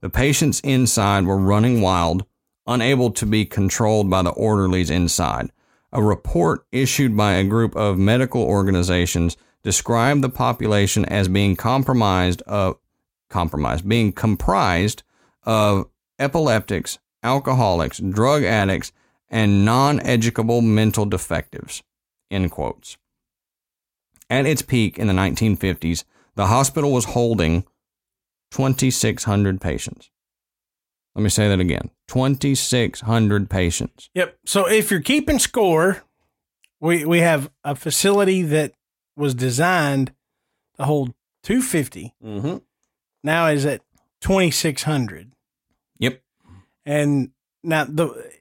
[0.00, 2.26] The patients inside were running wild,
[2.66, 5.50] unable to be controlled by the orderlies inside.
[5.92, 12.42] A report issued by a group of medical organizations described the population as being compromised
[12.42, 12.78] of
[13.28, 15.02] compromised, being comprised
[15.44, 18.92] of epileptics, alcoholics, drug addicts,
[19.28, 21.82] and non-educable mental defectives.
[22.30, 22.96] End quotes.
[24.28, 27.64] At its peak in the 1950s, the hospital was holding
[28.50, 30.10] 2,600 patients.
[31.14, 34.10] Let me say that again 2,600 patients.
[34.14, 34.38] Yep.
[34.44, 36.04] So if you're keeping score,
[36.78, 38.72] we we have a facility that
[39.16, 40.12] was designed
[40.76, 42.14] to hold 250.
[42.22, 42.56] Mm-hmm.
[43.26, 43.82] Now is at
[44.22, 45.32] 2,600.
[45.98, 46.22] Yep.
[46.86, 47.30] And
[47.62, 48.32] now the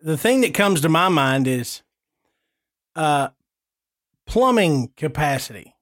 [0.00, 1.82] the thing that comes to my mind is
[2.94, 3.28] uh
[4.26, 5.74] plumbing capacity,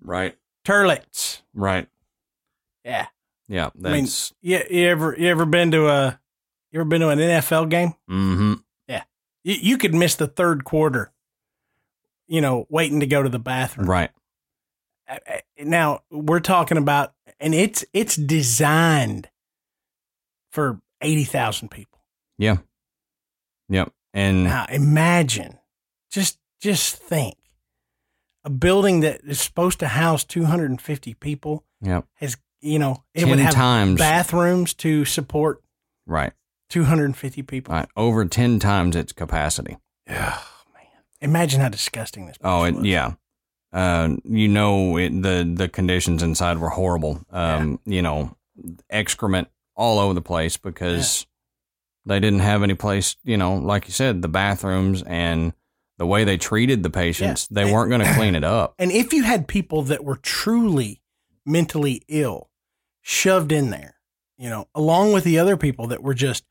[0.00, 0.36] Right.
[0.64, 1.42] toilets.
[1.54, 1.88] Right.
[2.84, 3.06] Yeah.
[3.48, 3.70] Yeah.
[3.84, 4.32] I mean, That's.
[4.40, 6.20] you, you ever you ever been to a
[6.70, 7.94] you ever been to an NFL game?
[8.08, 8.54] mm-hmm.
[8.88, 9.02] Yeah.
[9.42, 11.10] You, you could miss the third quarter.
[12.28, 13.90] You know, waiting to go to the bathroom.
[13.90, 14.10] Right.
[15.58, 19.28] Now we're talking about, and it's it's designed
[20.50, 22.00] for eighty thousand people.
[22.38, 22.58] Yeah.
[23.68, 23.92] Yep.
[24.12, 25.58] And Now imagine,
[26.10, 27.36] just just think,
[28.44, 32.06] a building that is supposed to house two hundred and fifty people yep.
[32.14, 33.98] has you know it 10 would have times.
[33.98, 35.62] bathrooms to support
[36.06, 36.32] Right.
[36.68, 37.74] two hundred and fifty people.
[37.74, 37.88] Right.
[37.96, 39.76] Over 10 times its capacity.
[40.06, 40.38] Yeah.
[40.74, 40.86] man,
[41.20, 42.36] imagine how disgusting this.
[42.42, 43.14] Oh, it, yeah.
[43.74, 47.20] Uh, you know, it, the the conditions inside were horrible.
[47.30, 48.36] Um, you know,
[48.88, 51.26] excrement all over the place because
[52.06, 53.16] they didn't have any place.
[53.24, 55.52] You know, like you said, the bathrooms and
[55.98, 58.74] the way they treated the patients, they weren't going to clean it up.
[58.78, 61.00] And if you had people that were truly
[61.44, 62.50] mentally ill
[63.02, 63.96] shoved in there,
[64.38, 66.44] you know, along with the other people that were just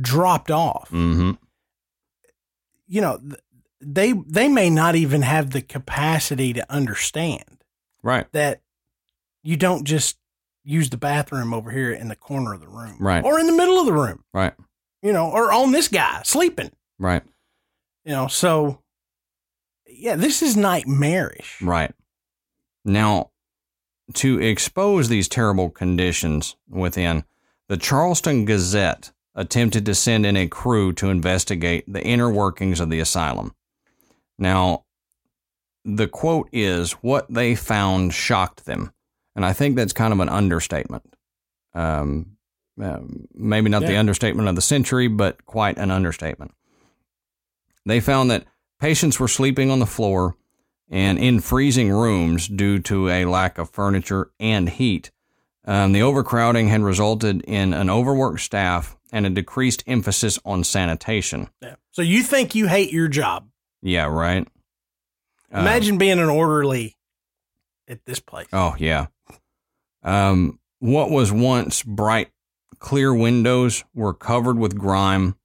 [0.00, 1.32] dropped off, Mm-hmm.
[2.86, 3.40] you know, th-
[3.86, 7.62] they they may not even have the capacity to understand
[8.02, 8.30] Right.
[8.32, 8.60] that
[9.42, 10.18] you don't just
[10.62, 13.24] use the bathroom over here in the corner of the room, Right.
[13.24, 14.54] or in the middle of the room, Right.
[15.02, 17.22] you know, or on this guy sleeping, Right.
[18.04, 18.26] you know.
[18.28, 18.80] So,
[19.86, 21.60] yeah, this is nightmarish.
[21.60, 21.94] Right.
[22.84, 23.30] Now,
[24.14, 27.24] to expose these terrible conditions within,
[27.68, 32.88] the Charleston Gazette attempted to send in a crew to investigate the inner workings of
[32.90, 33.54] the asylum.
[34.38, 34.84] Now,
[35.84, 38.92] the quote is, What they found shocked them.
[39.36, 41.14] And I think that's kind of an understatement.
[41.74, 42.36] Um,
[42.80, 43.00] uh,
[43.34, 46.52] maybe not the understatement of the century, but quite an understatement.
[47.86, 48.46] They found that
[48.80, 50.36] patients were sleeping on the floor
[50.90, 55.10] and in freezing rooms due to a lack of furniture and heat.
[55.64, 61.48] Um, the overcrowding had resulted in an overworked staff and a decreased emphasis on sanitation.
[61.62, 61.76] Yeah.
[61.92, 63.48] So you think you hate your job?
[63.84, 64.48] Yeah, right.
[65.54, 66.96] Uh, Imagine being an orderly
[67.86, 68.48] at this place.
[68.52, 69.06] oh, yeah.
[70.02, 72.30] Um, what was once bright,
[72.78, 75.36] clear windows were covered with grime,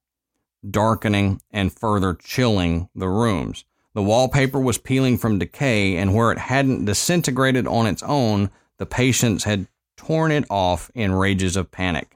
[0.67, 3.65] darkening and further chilling the rooms.
[3.93, 8.85] The wallpaper was peeling from decay, and where it hadn't disintegrated on its own, the
[8.85, 12.15] patients had torn it off in rages of panic.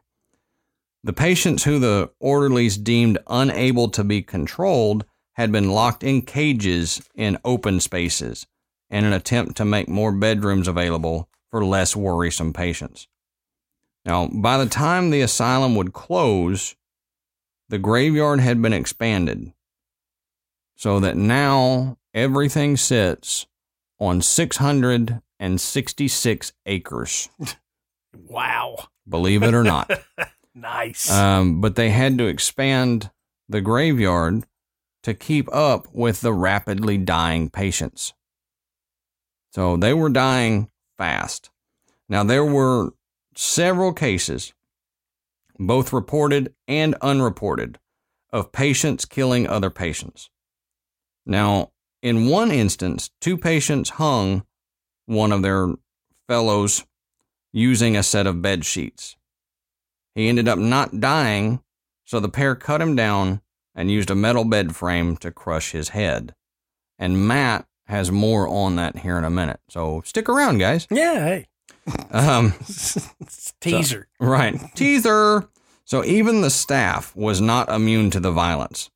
[1.03, 7.01] The patients who the orderlies deemed unable to be controlled had been locked in cages
[7.15, 8.45] in open spaces
[8.89, 13.07] in an attempt to make more bedrooms available for less worrisome patients.
[14.05, 16.75] Now, by the time the asylum would close,
[17.69, 19.53] the graveyard had been expanded
[20.75, 23.47] so that now everything sits
[23.99, 27.29] on 666 acres,
[28.27, 28.87] Wow.
[29.07, 29.89] believe it or not.
[30.55, 31.09] Nice.
[31.09, 33.09] Um, but they had to expand
[33.49, 34.43] the graveyard
[35.03, 38.13] to keep up with the rapidly dying patients.
[39.51, 41.51] So they were dying fast.
[42.09, 42.93] Now, there were
[43.35, 44.53] several cases,
[45.59, 47.79] both reported and unreported,
[48.31, 50.29] of patients killing other patients.
[51.25, 54.45] Now, in one instance, two patients hung
[55.05, 55.73] one of their
[56.27, 56.85] fellows
[57.51, 59.15] using a set of bed sheets.
[60.15, 61.61] He ended up not dying,
[62.05, 63.41] so the pair cut him down
[63.75, 66.33] and used a metal bed frame to crush his head.
[66.99, 69.59] And Matt has more on that here in a minute.
[69.69, 70.88] So stick around, guys.
[70.89, 71.25] yeah.
[71.25, 71.45] Hey.
[72.12, 72.53] Um,
[73.59, 74.07] Teaser.
[74.19, 74.59] right.
[74.75, 75.49] Teaser.
[75.86, 78.89] So even the staff was not immune to the violence.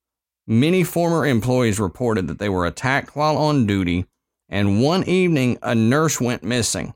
[0.46, 4.06] Many former employees reported that they were attacked while on duty,
[4.48, 6.94] and one evening a nurse went missing.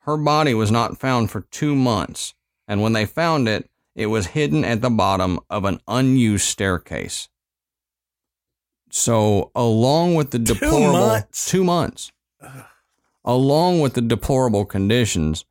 [0.00, 2.34] Her body was not found for two months,
[2.68, 3.68] and when they found it,
[4.00, 7.28] it was hidden at the bottom of an unused staircase.
[8.90, 11.48] So, along with the deplorable months?
[11.48, 12.10] two months,
[13.24, 15.44] along with the deplorable conditions,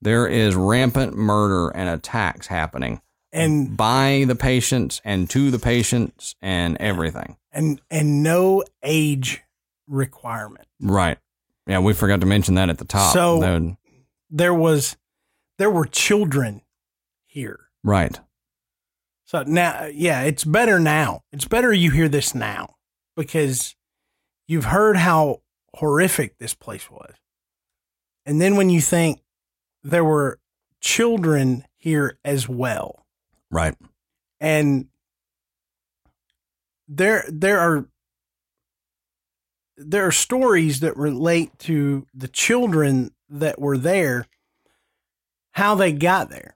[0.00, 3.00] there is rampant murder and attacks happening
[3.32, 7.36] And by the patients and to the patients and everything.
[7.52, 9.42] and and no age
[9.88, 10.68] requirement.
[10.80, 11.18] Right.
[11.66, 13.12] Yeah, we forgot to mention that at the top.
[13.14, 13.76] So- would-
[14.30, 14.96] There was
[15.58, 16.62] there were children
[17.26, 18.18] here Right.
[19.26, 21.20] So now, yeah, it's better now.
[21.32, 22.74] It's better you hear this now
[23.16, 23.76] because
[24.48, 25.42] you've heard how
[25.76, 27.14] horrific this place was.
[28.26, 29.20] And then when you think
[29.82, 30.40] there were
[30.80, 33.04] children here as well,
[33.50, 33.74] Right.
[34.40, 34.88] and
[36.88, 37.86] there there are
[39.76, 44.26] there are stories that relate to the children that were there
[45.52, 46.53] how they got there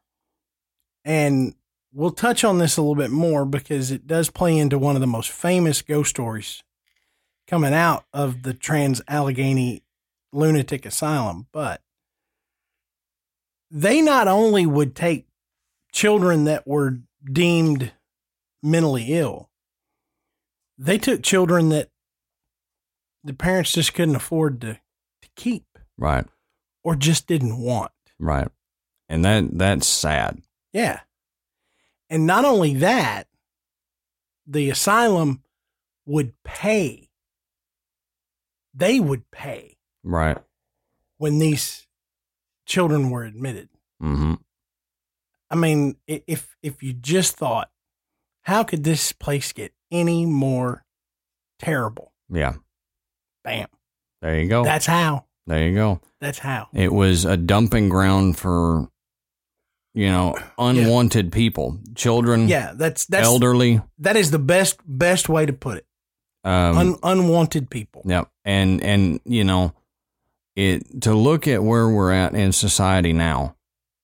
[1.08, 1.54] and
[1.92, 5.00] we'll touch on this a little bit more because it does play into one of
[5.00, 6.62] the most famous ghost stories
[7.46, 9.82] coming out of the trans allegheny
[10.32, 11.80] lunatic asylum but
[13.70, 15.26] they not only would take
[15.92, 16.98] children that were
[17.32, 17.92] deemed
[18.62, 19.48] mentally ill
[20.76, 21.88] they took children that
[23.24, 25.64] the parents just couldn't afford to, to keep
[25.96, 26.26] Right.
[26.84, 27.90] or just didn't want.
[28.20, 28.48] Right.
[29.08, 30.42] And that that's sad.
[30.72, 31.00] Yeah.
[32.10, 33.26] And not only that,
[34.46, 35.42] the asylum
[36.06, 37.10] would pay.
[38.74, 40.38] They would pay Right.
[41.18, 41.86] when these
[42.66, 43.68] children were admitted.
[44.02, 44.34] Mm-hmm.
[45.50, 47.70] I mean, if if you just thought,
[48.42, 50.84] how could this place get any more
[51.58, 52.12] terrible?
[52.30, 52.54] Yeah.
[53.44, 53.68] Bam.
[54.20, 54.62] There you go.
[54.64, 55.24] That's how.
[55.46, 56.00] there you go.
[56.20, 56.68] That's how.
[56.74, 58.88] It was a dumping ground for,
[59.94, 63.80] you know, unwanted people, children, Yeah, that's that's elderly.
[63.98, 65.86] that is the best best way to put it.
[66.44, 68.02] Um, Un, unwanted people.
[68.04, 68.30] Yep.
[68.44, 69.74] And and you know,
[70.56, 73.56] it to look at where we're at in society now,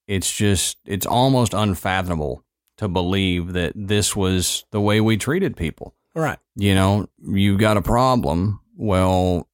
[0.07, 2.45] it's just it's almost unfathomable
[2.77, 5.95] to believe that this was the way we treated people.
[6.15, 6.39] Right.
[6.57, 8.61] You know, you've got a problem.
[8.77, 9.49] Well,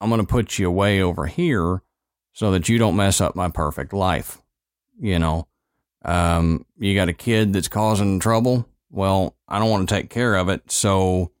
[0.00, 1.82] I'm going to put you away over here
[2.32, 4.42] so that you don't mess up my perfect life.
[5.00, 5.48] You know,
[6.04, 8.68] um, you got a kid that's causing trouble.
[8.90, 10.70] Well, I don't want to take care of it.
[10.70, 11.32] So,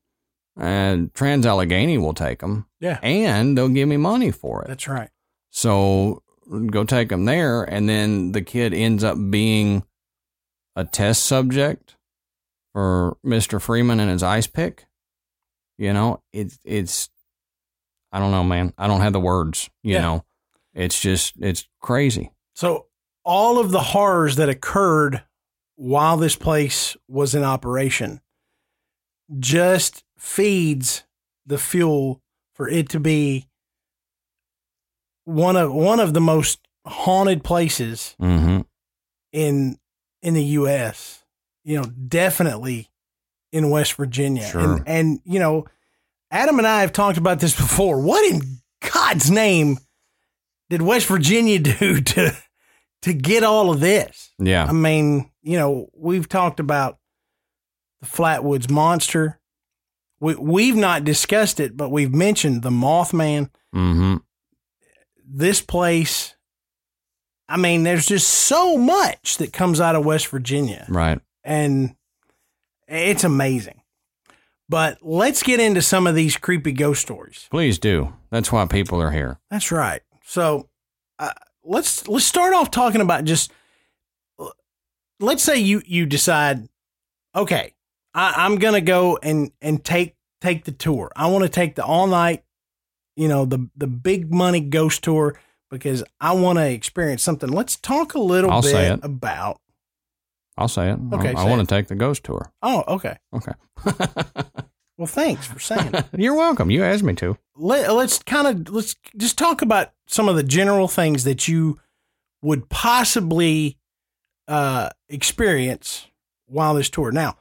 [0.58, 2.98] uh, Trans Allegheny will take them Yeah.
[3.02, 4.68] and they'll give me money for it.
[4.68, 5.10] That's right.
[5.50, 6.22] So
[6.70, 9.82] go take them there, and then the kid ends up being
[10.76, 11.96] a test subject
[12.72, 14.86] for Mister Freeman and his ice pick.
[15.78, 17.10] You know, it's it's
[18.12, 18.72] I don't know, man.
[18.78, 19.68] I don't have the words.
[19.82, 20.00] You Yeah.
[20.02, 20.24] know,
[20.74, 22.30] it's just it's crazy.
[22.54, 22.86] So
[23.24, 25.22] all of the horrors that occurred
[25.76, 28.20] while this place was in operation
[29.38, 31.04] just feeds
[31.46, 32.20] the fuel
[32.54, 33.46] for it to be
[35.24, 38.60] one of one of the most haunted places Mm-hmm.
[39.32, 39.78] in
[40.22, 41.24] in the US.
[41.64, 42.88] You know, definitely
[43.52, 44.46] in West Virginia.
[44.48, 44.60] Sure.
[44.76, 45.64] And and you know,
[46.30, 48.00] Adam and I have talked about this before.
[48.00, 48.40] What in
[48.92, 49.78] God's name
[50.70, 52.36] did West Virginia do to
[53.02, 54.30] to get all of this?
[54.38, 54.64] Yeah.
[54.64, 56.98] I mean, you know, we've talked about
[58.00, 59.40] the Flatwoods monster.
[60.20, 63.50] We we've not discussed it, but we've mentioned the Mothman.
[63.74, 64.16] Mm-hmm.
[65.26, 66.34] This place.
[67.48, 71.20] I mean, there's just so much that comes out of West Virginia, Right.
[71.44, 71.94] and
[72.88, 73.82] it's amazing.
[74.70, 77.48] But let's get into some of these creepy ghost stories.
[77.50, 78.14] Please do.
[78.30, 79.38] That's why people are here.
[79.50, 80.00] That's right.
[80.24, 80.70] So
[81.18, 81.32] uh,
[81.64, 83.52] let's let's start off talking about just.
[85.20, 86.68] Let's say you you decide,
[87.36, 87.74] okay,
[88.12, 91.12] I, I'm gonna go and and take take the tour.
[91.14, 92.42] I want to take the all night,
[93.16, 95.38] you know, the the big money ghost tour
[95.70, 97.48] because I want to experience something.
[97.48, 99.04] Let's talk a little I'll say bit it.
[99.04, 99.60] about.
[100.58, 100.98] I'll say it.
[101.12, 102.52] Okay, I, I want to take the ghost tour.
[102.62, 103.16] Oh, okay.
[103.32, 103.52] Okay.
[105.02, 106.06] Well, thanks for saying it.
[106.16, 106.70] You're welcome.
[106.70, 107.36] You asked me to.
[107.56, 111.80] Let, let's kind of let's just talk about some of the general things that you
[112.40, 113.78] would possibly
[114.46, 116.06] uh, experience
[116.46, 117.10] while this tour.
[117.10, 117.36] Now,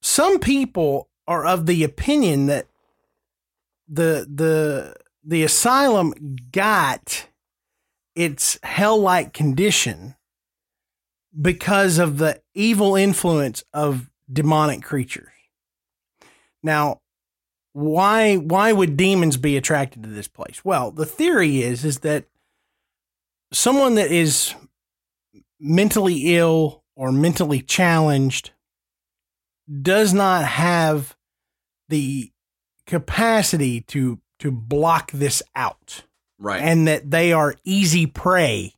[0.00, 2.66] some people are of the opinion that
[3.86, 6.14] the the the asylum
[6.50, 7.28] got
[8.14, 10.14] its hell-like condition
[11.38, 15.31] because of the evil influence of demonic creatures.
[16.62, 17.00] Now,
[17.72, 20.64] why why would demons be attracted to this place?
[20.64, 22.26] Well, the theory is is that
[23.52, 24.54] someone that is
[25.58, 28.50] mentally ill or mentally challenged
[29.80, 31.16] does not have
[31.88, 32.30] the
[32.86, 36.04] capacity to to block this out
[36.38, 36.60] Right.
[36.60, 38.74] and that they are easy prey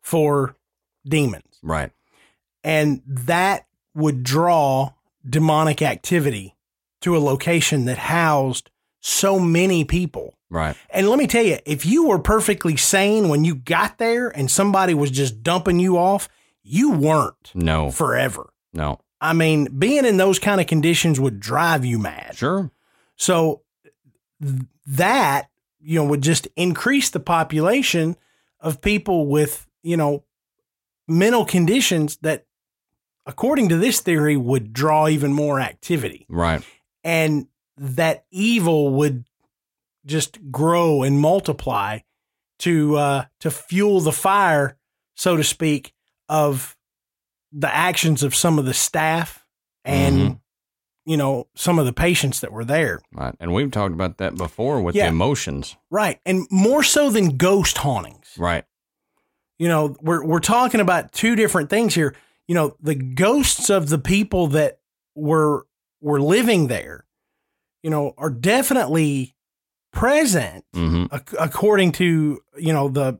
[0.00, 0.56] for
[1.06, 1.92] demons right.
[2.64, 4.94] and that would draw
[5.28, 6.56] demonic activity
[7.00, 8.70] to a location that housed
[9.00, 10.34] so many people.
[10.50, 10.76] Right.
[10.90, 14.50] And let me tell you, if you were perfectly sane when you got there and
[14.50, 16.28] somebody was just dumping you off,
[16.62, 18.52] you weren't No, forever.
[18.72, 19.00] no.
[19.22, 22.36] I mean, being in those kind of conditions would drive you mad.
[22.36, 22.70] Sure.
[23.16, 23.62] So
[24.42, 28.16] th- that, you know, would just increase the population
[28.60, 30.24] of people with, you know,
[31.06, 32.46] mental conditions that,
[33.26, 36.24] according to this theory, would draw even more activity.
[36.28, 36.62] Right.
[37.04, 37.46] And
[37.76, 39.24] that evil would
[40.06, 42.00] just grow and multiply
[42.60, 44.76] to uh, to fuel the fire,
[45.14, 45.92] so to speak,
[46.28, 46.76] of
[47.52, 49.44] the actions of some of the staff
[49.84, 50.40] and Mhm.
[51.06, 53.00] you know some of the patients that were there.
[53.12, 53.34] Right.
[53.40, 55.04] And we've talked about that before with Yeah.
[55.04, 55.76] the emotions.
[55.90, 56.20] Right.
[56.26, 58.34] And more so than ghost hauntings.
[58.38, 58.64] Right.
[59.58, 62.14] You know, we're we're talking about two different things here.
[62.46, 64.80] You know, the ghosts of the people that
[65.14, 65.66] were
[66.00, 67.04] were living there,
[67.82, 69.34] you know, are definitely
[69.92, 73.18] present hmm ac- according to, you know, the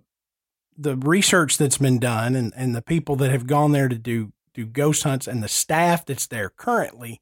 [0.77, 4.33] the research that's been done and, and the people that have gone there to do
[4.55, 7.21] do ghost hunts and the staff that's there currently,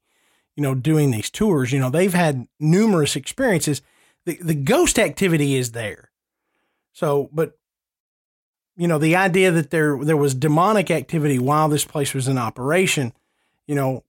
[0.55, 3.81] you know, doing these tours, you know, they've had numerous experiences.
[4.25, 6.11] The the ghost activity is there.
[6.93, 7.57] So, but
[8.75, 12.37] you know, the idea that there there was demonic activity while this place was in
[12.37, 13.13] operation,
[13.67, 14.03] you know,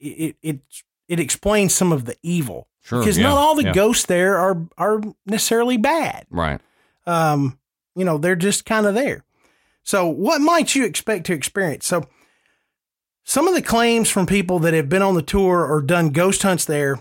[0.00, 0.60] it it
[1.08, 3.00] it, explains some of the evil Sure.
[3.00, 3.72] because yeah, not all the yeah.
[3.72, 6.26] ghosts there are are necessarily bad.
[6.30, 6.60] Right.
[7.06, 7.58] Um,
[7.94, 9.24] you know, they're just kind of there.
[9.82, 11.86] So, what might you expect to experience?
[11.86, 12.08] So,
[13.24, 16.42] some of the claims from people that have been on the tour or done ghost
[16.42, 17.00] hunts there,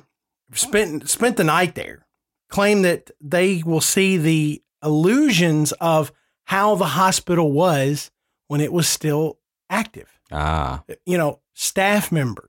[0.53, 2.05] spent spent the night there,
[2.49, 6.11] claim that they will see the illusions of
[6.45, 8.11] how the hospital was
[8.47, 9.37] when it was still
[9.69, 10.83] active Ah.
[11.05, 12.48] you know, staff members,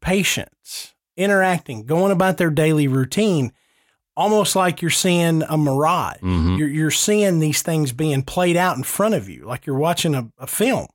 [0.00, 3.52] patients interacting, going about their daily routine,
[4.16, 6.20] almost like you're seeing a mirage.
[6.20, 9.78] hmm You're, you're seeing these things being played out in front of you, like you're
[9.78, 10.86] watching a, a film.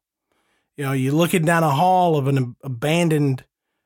[0.78, 3.44] You know, you're looking down a hall of an abandoned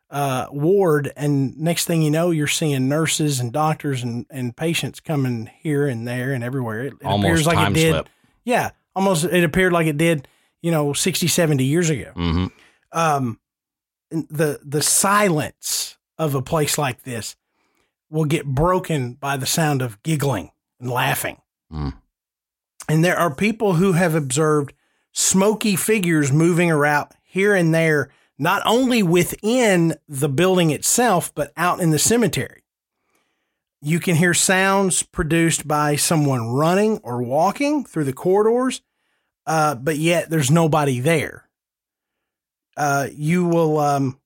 [0.10, 5.02] uh, ward, and next thing you know, you're seeing nurses and doctors and, and patients
[5.02, 6.86] coming here and there and everywhere.
[6.86, 7.92] It, it Almost appears like it did.
[7.92, 8.10] slip.
[8.46, 9.26] Yeah, almost.
[9.26, 10.28] It appeared like it did,
[10.62, 12.46] you know, 60, 70 years ago hmm
[12.94, 13.38] um,
[14.10, 17.36] the the silence of a place like this
[18.10, 21.42] will get broken by the sound of giggling and laughing.
[21.72, 21.94] Mm.
[22.90, 24.74] And there are people who have observed
[25.12, 31.82] smoky figures moving around here and there, not only within the building itself, but out
[31.82, 32.64] in the cemetery.
[33.82, 38.82] You can hear sounds produced by someone running or walking through the corridors,
[39.46, 41.47] uh, but yet there's nobody there
[42.78, 44.20] uh, you will um,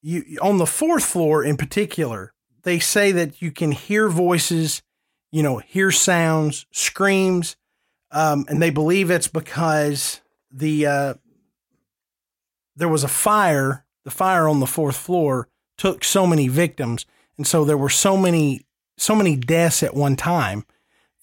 [0.00, 2.32] you on the fourth floor in particular
[2.62, 4.82] they say that you can hear voices
[5.30, 7.56] you know hear sounds screams
[8.10, 10.20] um, and they believe it's because
[10.50, 11.14] the uh,
[12.76, 17.06] there was a fire the fire on the fourth floor took so many victims.
[17.36, 18.66] And so there were so many
[18.98, 20.64] so many deaths at one time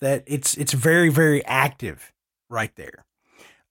[0.01, 2.11] that it's it's very very active
[2.49, 3.05] right there.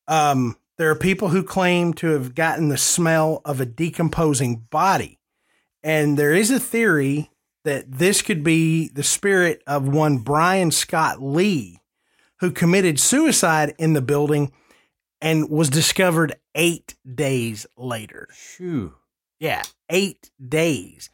[0.07, 5.19] Um, there are people who claim to have gotten the smell of a decomposing body.
[5.83, 7.31] And there is a theory
[7.65, 11.81] that this could be the spirit of one Brian Scott Lee,
[12.41, 14.53] who committed suicide in the building
[15.21, 18.29] and was discovered eight days later.
[18.33, 18.95] Shoo.
[19.41, 21.11] Yeah, eight days.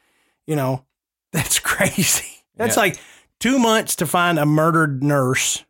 [0.46, 0.84] You know,
[1.32, 2.44] that's crazy.
[2.56, 2.82] That's Yeah.
[2.82, 3.00] like
[3.40, 5.64] two months to find a murdered nurse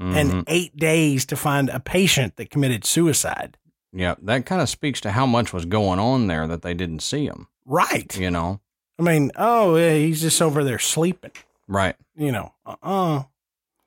[0.00, 0.14] Mhm.
[0.16, 3.56] and eight days to find a patient that committed suicide.
[3.92, 7.00] yeah, that kind of speaks to how much was going on there that they didn't
[7.02, 7.48] see him.
[7.66, 8.16] Right.
[8.16, 8.60] You know.
[8.98, 11.32] I mean, oh, yeah, he's just over there sleeping.
[11.66, 11.96] Right.
[12.16, 13.24] You know, uh-uh.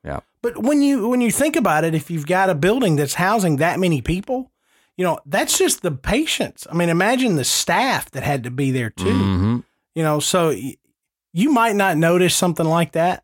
[0.03, 0.19] Yeah.
[0.41, 3.55] But when you when you think about it, if you've got a building that's housing
[3.57, 4.51] that many people,
[4.97, 6.67] you know, that's just the patients.
[6.69, 9.09] I mean, imagine the staff that had to be there too.
[9.11, 9.59] hmm
[9.95, 10.75] You know, so y-
[11.31, 13.23] you might not notice something like that.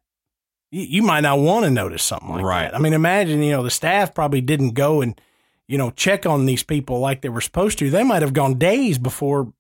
[0.72, 2.72] You, you might not want to notice something like Right.
[2.72, 2.76] that.
[2.76, 5.20] I mean, imagine, you know, the staff probably didn't go and,
[5.68, 7.90] you know, check on these people like they were supposed to.
[7.90, 9.54] They might have gone days before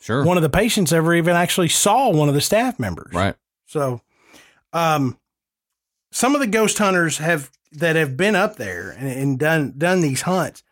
[0.00, 0.24] Sure.
[0.24, 3.12] one of the patients ever even actually saw one of the staff members.
[3.14, 3.34] right.
[3.66, 4.00] So,
[4.72, 5.18] um,
[6.10, 10.00] some of the ghost hunters have that have been up there and, and done done
[10.00, 10.64] these hunts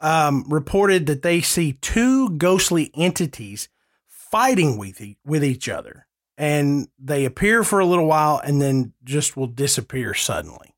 [0.00, 3.68] um, reported that they see two ghostly entities
[4.08, 6.06] fighting with e- with each other,
[6.38, 10.74] and they appear for a little while and then just will disappear suddenly.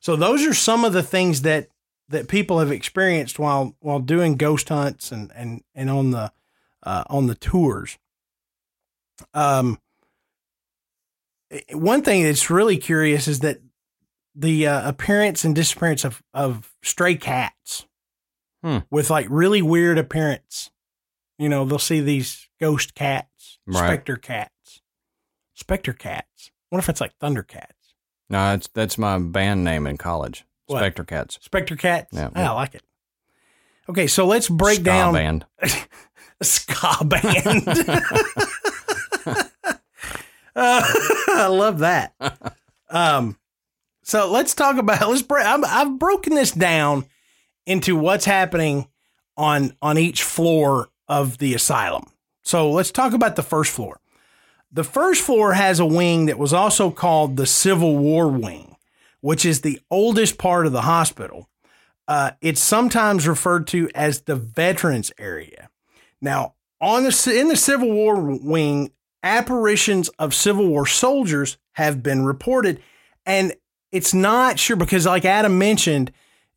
[0.00, 1.68] So those are some of the things that
[2.08, 6.32] that people have experienced while while doing ghost hunts and and and on the
[6.82, 7.98] uh, on the tours.
[9.32, 9.78] Um,
[11.72, 13.60] one thing that's really curious is that
[14.34, 17.86] the uh, appearance and disappearance of, of stray cats
[18.62, 18.78] Hmm.
[18.90, 20.70] with like really weird appearance.
[21.38, 23.76] You know, they'll see these ghost cats, Right.
[23.78, 24.53] specter cats,
[25.54, 26.50] specter cats.
[26.70, 27.94] What if it's like Thundercats?
[28.28, 30.44] No, that's that's my band name in college.
[30.66, 30.78] What?
[30.78, 31.38] Spectre Cats.
[31.42, 32.08] Specter cats.
[32.12, 32.30] Yeah.
[32.34, 32.82] Ah, I like it.
[33.88, 35.46] Okay, so let's break Ska down band.
[36.42, 37.68] ska band.
[40.56, 40.82] Uh,
[41.28, 42.14] I love that.
[42.90, 43.38] Um,
[44.04, 45.44] so let's talk about let's break.
[45.44, 47.06] I'm, I've broken this down
[47.66, 48.86] into what's happening
[49.36, 52.12] on on each floor of the asylum.
[52.42, 54.00] So let's talk about the first floor.
[54.74, 58.74] The first floor has a wing that was also called the Civil War Wing,
[59.20, 61.48] which is the oldest part of the hospital.
[62.08, 65.70] Uh, it's sometimes referred to as the Veterans Area.
[66.20, 68.90] Now, on the in the Civil War Wing,
[69.22, 72.82] apparitions of Civil War soldiers have been reported,
[73.24, 73.54] and
[73.92, 76.10] it's not sure because, like Adam mentioned,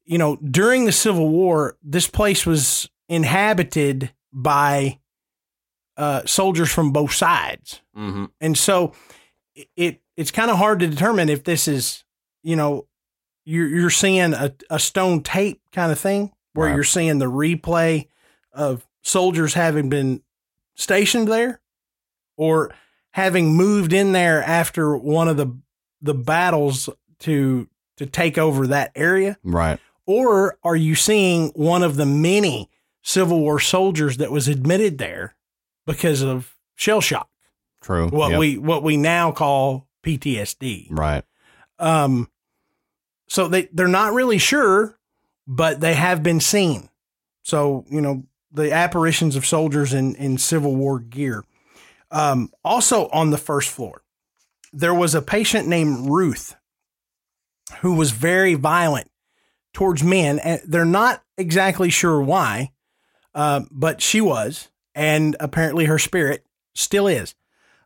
[0.06, 4.98] you know, during the Civil War, this place was inhabited by
[5.98, 8.26] uh, soldiers from both sides, Mm-hmm.
[8.40, 8.94] and so
[9.76, 12.04] it it's kind of hard to determine if this is,
[12.44, 12.86] you know,
[13.46, 16.76] you're you're seeing a, a stone tape kind of thing where Right.
[16.76, 18.08] you're seeing the replay
[18.52, 20.22] of soldiers having been
[20.76, 21.60] stationed there
[22.36, 22.72] or
[23.12, 25.48] having moved in there after one of the
[26.02, 26.90] the battles
[27.20, 27.68] to
[27.98, 29.80] to take over that area Right.
[30.06, 32.70] or are you seeing one of the many
[33.02, 35.34] Civil War soldiers that was admitted there
[35.88, 37.30] because of shell shock
[37.82, 38.10] True.
[38.10, 38.40] what Yep.
[38.40, 41.24] we what we now call PTSD Right.
[41.80, 42.30] um,
[43.28, 44.98] so they they're not really sure,
[45.48, 46.90] but they have been seen.
[47.42, 51.44] So you know the apparitions of soldiers in in Civil War gear.
[52.10, 54.02] Um, also on the first floor,
[54.72, 56.56] there was a patient named Ruth
[57.80, 59.12] who was very violent
[59.74, 62.72] towards men, and they're not exactly sure why,
[63.36, 66.44] uh, but she was, and apparently her spirit
[66.74, 67.36] still is.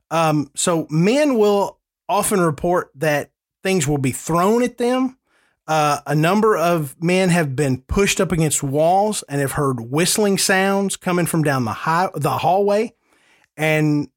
[0.10, 3.32] Um, so men will often report that
[3.64, 5.18] things will be thrown at them.
[5.68, 10.38] Uh, a number of men have been pushed up against walls and have heard whistling
[10.38, 12.94] sounds coming from down the high, the hallway,
[13.58, 14.10] and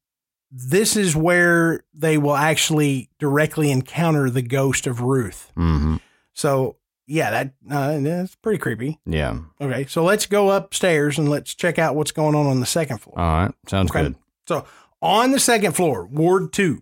[0.49, 5.51] this is where they will actually directly encounter the ghost of Ruth.
[5.57, 5.97] Mm-hmm.
[6.33, 6.77] So
[7.07, 8.99] yeah, that uh, that's pretty creepy.
[9.05, 9.37] Yeah.
[9.61, 12.99] Okay, so let's go upstairs and let's check out what's going on on the second
[12.99, 13.19] floor.
[13.19, 13.51] All right.
[13.67, 14.03] Sounds Okay.
[14.03, 14.15] good.
[14.47, 14.65] So
[15.01, 16.81] on the second floor, Ward Two,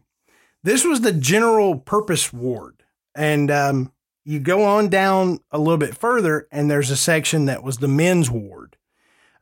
[0.63, 2.83] this was the general purpose ward,
[3.15, 3.91] and um,
[4.25, 7.87] you go on down a little bit further, and there's a section that was the
[7.87, 8.77] men's ward.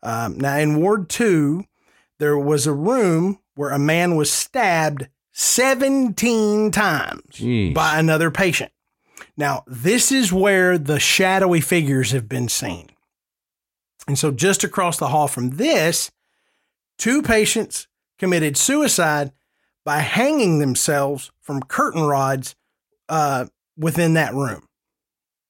[0.04, 1.66] Um, now in Ward Two,
[2.18, 7.74] there was a room where a man was stabbed 17 times Jeez.
[7.74, 8.72] by another patient.
[9.38, 12.90] Now, this is where the shadowy figures have been seen.
[14.08, 16.12] And so, just across the hall from this,
[16.98, 17.88] two patients
[18.20, 19.32] committed suicide
[19.84, 22.56] by hanging themselves from curtain rods
[23.10, 23.46] uh,
[23.78, 24.68] within that room.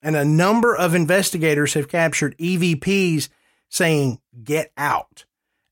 [0.02, 3.28] And a number of investigators have captured EVPs
[3.68, 5.24] saying, Get out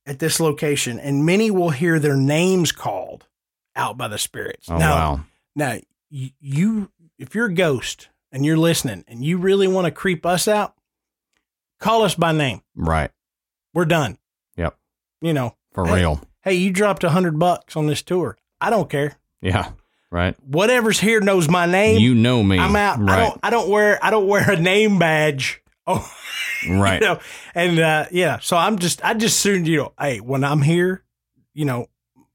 [0.07, 0.99] at this location.
[0.99, 3.27] And many will hear their names called
[3.77, 4.69] out by the spirits.
[4.71, 5.21] Oh now, wow.
[5.55, 5.79] now,
[6.11, 6.91] you,
[7.21, 10.75] if you're a ghost and you're listening and you really want to creep us out,
[11.79, 12.63] call us by name.
[12.75, 13.11] Right.
[13.75, 14.19] We're done.
[14.57, 14.77] Yep.
[15.21, 15.95] You know, For Hey.
[16.01, 16.21] real.
[16.43, 18.37] hey, you dropped a hundred bucks on this tour.
[18.61, 19.17] I don't care.
[19.41, 19.71] Yeah.
[20.11, 20.35] Right.
[20.45, 22.01] Whatever's here knows my name.
[22.01, 22.59] You know me.
[22.59, 22.99] I'm out.
[22.99, 23.17] I Right.
[23.29, 23.41] don't.
[23.45, 23.99] I don't wear.
[24.05, 25.63] I don't wear a name badge.
[25.87, 26.09] Oh,
[26.69, 27.01] Right.
[27.01, 27.19] you know,
[27.55, 28.39] and uh, yeah.
[28.41, 29.03] So I'm just.
[29.05, 29.93] I just assumed you know.
[29.99, 31.03] Hey, when I'm here,
[31.55, 31.87] you know,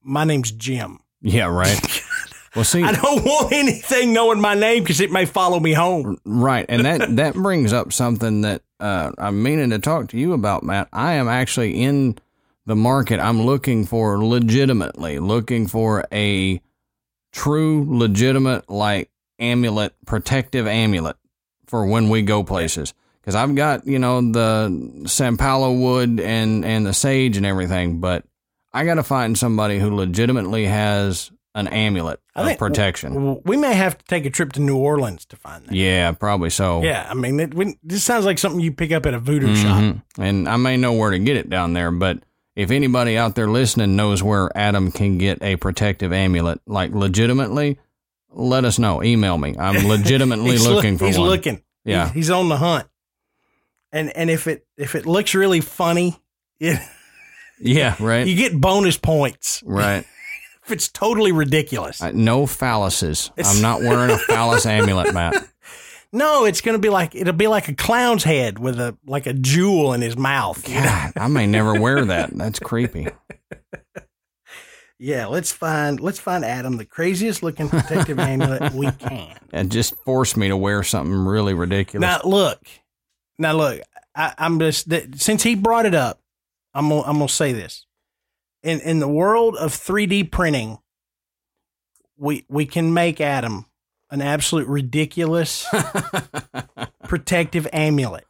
[0.02, 1.00] my name's Jim.
[1.22, 1.46] Yeah.
[1.46, 1.80] Right.
[2.56, 6.18] Well, see, I don't want anything knowing my name because it may follow me home.
[6.26, 10.34] Right, and that that brings up something that uh, I'm meaning to talk to you
[10.34, 10.88] about, Matt.
[10.94, 12.18] I am actually in
[12.66, 13.20] the market.
[13.20, 16.62] I'm looking for legitimately looking for a
[17.32, 21.18] true, legitimate like amulet, protective amulet
[21.68, 22.94] for when we go places.
[23.20, 28.00] Because I've got you know the San Paulo wood and and the sage and everything,
[28.00, 28.24] but
[28.72, 33.42] I got to find somebody who legitimately has an amulet I of protection.
[33.44, 35.74] We may have to take a trip to New Orleans to find that.
[35.74, 36.84] Yeah, probably so.
[36.84, 39.56] Yeah, I mean, it, we, this sounds like something you pick up at a voodoo
[39.56, 39.82] shop.
[39.82, 40.02] Mhm.
[40.20, 42.20] And I may know where to get it down there, but
[42.56, 47.80] if anybody out there listening knows where Adam can get a protective amulet, like legitimately,
[48.30, 49.02] let us know.
[49.02, 49.56] Email me.
[49.58, 51.28] I'm legitimately looking look- for he's one.
[51.28, 51.64] He's looking.
[51.86, 52.06] Yeah.
[52.08, 52.88] he's, he's on the hunt.
[53.94, 56.18] And and if it if it looks really funny,
[56.60, 56.80] it,
[57.62, 58.28] Yeah, right.
[58.28, 59.64] you get bonus points.
[59.66, 60.06] right.
[60.70, 62.02] It's totally ridiculous.
[62.02, 63.30] Uh, no phalluses.
[63.38, 65.48] It's- I'm not wearing a phallus amulet, Matt.
[66.12, 69.34] No, it's gonna be like it'll be like a clown's head with a like a
[69.34, 70.68] jewel in his mouth.
[70.70, 70.82] you know?
[70.84, 72.32] God, I may never wear that.
[72.36, 73.08] That's creepy.
[74.98, 79.36] Yeah, let's find let's find Adam the craziest looking protective amulet we can.
[79.52, 82.02] And just force me to wear something really ridiculous.
[82.02, 82.62] Now look,
[83.38, 83.82] now look.
[84.16, 86.22] I, I'm just that, since he brought it up,
[86.74, 87.86] I'm gonna, I'm gonna say this.
[88.66, 90.80] In in the world of 3D printing,
[92.18, 93.66] we we can make Adam
[94.10, 95.66] an absolute ridiculous
[97.04, 98.26] protective amulet,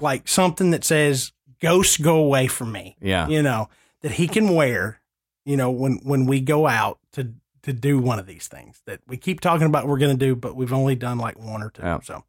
[0.00, 3.28] like something that says "Ghosts go away from me." yeah.
[3.28, 3.68] You know
[4.00, 5.00] that he can wear.
[5.44, 9.00] You know when when we go out to to do one of these things that
[9.06, 11.70] we keep talking about we're going to do, but we've only done like one or
[11.70, 11.82] two.
[11.82, 12.00] Yeah.
[12.00, 12.24] So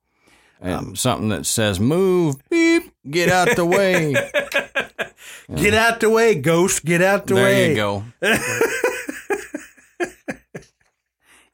[0.59, 4.15] And um, something that says "Move, beep, get out the way."
[5.55, 6.83] get out the way, ghost.
[6.85, 7.53] Get out the there way.
[7.53, 8.03] There you go.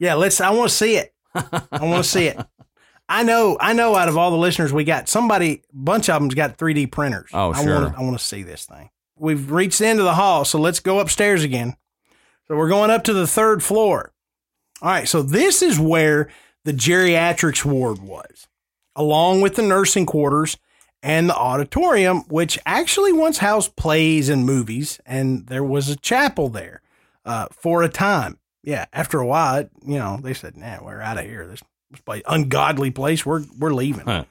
[0.04, 0.41] Yeah, let's.
[0.41, 1.14] I want to see it.
[1.34, 2.38] I want to see it.
[3.08, 3.58] I know.
[3.62, 3.96] I know.
[3.96, 7.30] Out of all the listeners we got, somebody, bunch of them's got 3D printers.
[7.34, 7.82] Oh, I sure.
[7.84, 8.89] Want I want to see this thing.
[9.18, 11.78] We've reached the end of the hall, so let's go upstairs again.
[12.50, 14.12] So we're going up to the third floor.
[14.82, 15.08] All right.
[15.08, 16.30] So this is where
[16.66, 18.48] the geriatrics ward was,
[18.98, 20.58] along with the nursing quarters
[21.04, 26.47] and the auditorium, which actually once housed plays and movies, and there was a chapel
[26.47, 26.82] there
[27.26, 28.39] uh, for a time.
[28.64, 31.45] Yeah, after a while, it, you know, they said, "Nah, we're out of here.
[31.45, 33.26] This, this place, ungodly place.
[33.26, 34.24] We're we're leaving." Huh.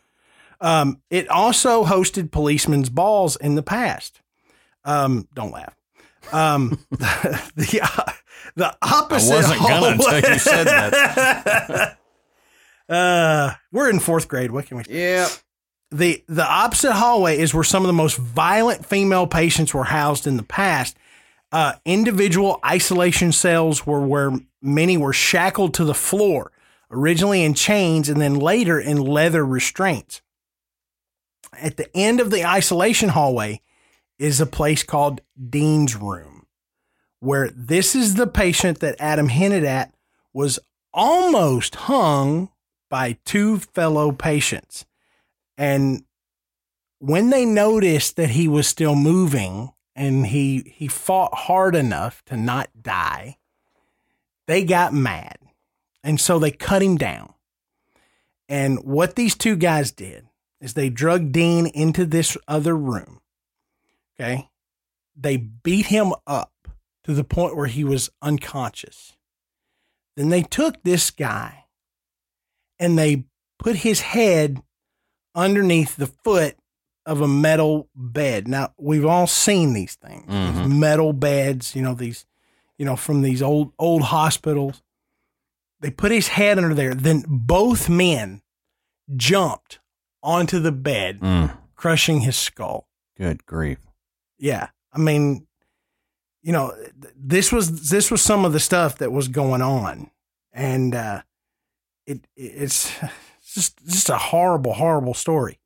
[0.63, 4.23] Um, it also hosted policemen's balls in the past.
[4.85, 5.77] Um, don't laugh.
[6.33, 8.13] Um, the uh,
[8.57, 9.33] the opposite.
[9.33, 11.99] I wasn't gonna until you said that.
[12.89, 14.51] uh, we're in fourth grade.
[14.51, 14.85] What can we?
[14.89, 15.29] Yeah.
[15.93, 20.27] The the opposite hallway is where some of the most violent female patients were housed
[20.27, 20.97] in the past.
[21.53, 24.33] Uh, individual isolation cells were where
[24.63, 26.51] many were shackled to the floor,
[26.91, 30.23] originally in chains and then later in leather restraints.
[31.61, 33.61] At the end of the isolation hallway
[34.19, 35.21] is a place called
[35.51, 36.47] Dean's Room,
[37.21, 39.93] where this is the patient that Adam hinted at
[40.33, 40.59] was
[40.95, 42.49] almost hung
[42.89, 44.87] by two fellow patients.
[45.57, 46.05] And
[46.99, 52.37] when they noticed that he was still moving and he he fought hard enough to
[52.37, 53.39] not die,
[54.47, 55.39] they got mad.
[56.05, 57.35] And so they cut him down.
[58.49, 60.27] And what these two guys did
[60.61, 63.21] is they drug Dean into this other room.
[64.15, 64.51] Okay?
[65.17, 66.53] They beat him up
[67.05, 69.17] to the point where he was unconscious.
[70.17, 71.65] Then they took this guy
[72.79, 73.25] and they
[73.59, 74.63] put his head
[75.35, 76.57] underneath the foot
[77.07, 78.47] of a metal bed.
[78.47, 80.25] Now, we've all seen these things.
[80.27, 80.79] these Mhm.
[80.79, 82.25] metal beds, you know, these,
[82.79, 84.83] you know, from these old old hospitals.
[85.81, 86.95] They put his head under there.
[86.95, 88.43] Then both men
[89.17, 89.81] jumped
[90.23, 92.87] onto the bed, Mm, crushing his skull.
[93.17, 93.79] good grief.
[94.39, 94.69] Yeah.
[94.93, 95.47] I mean,
[96.43, 96.73] you know,
[97.17, 100.11] this was this was some of the stuff that was going on.
[100.53, 101.23] And uh
[102.07, 102.93] it it's
[103.55, 105.59] just just a horrible horrible story.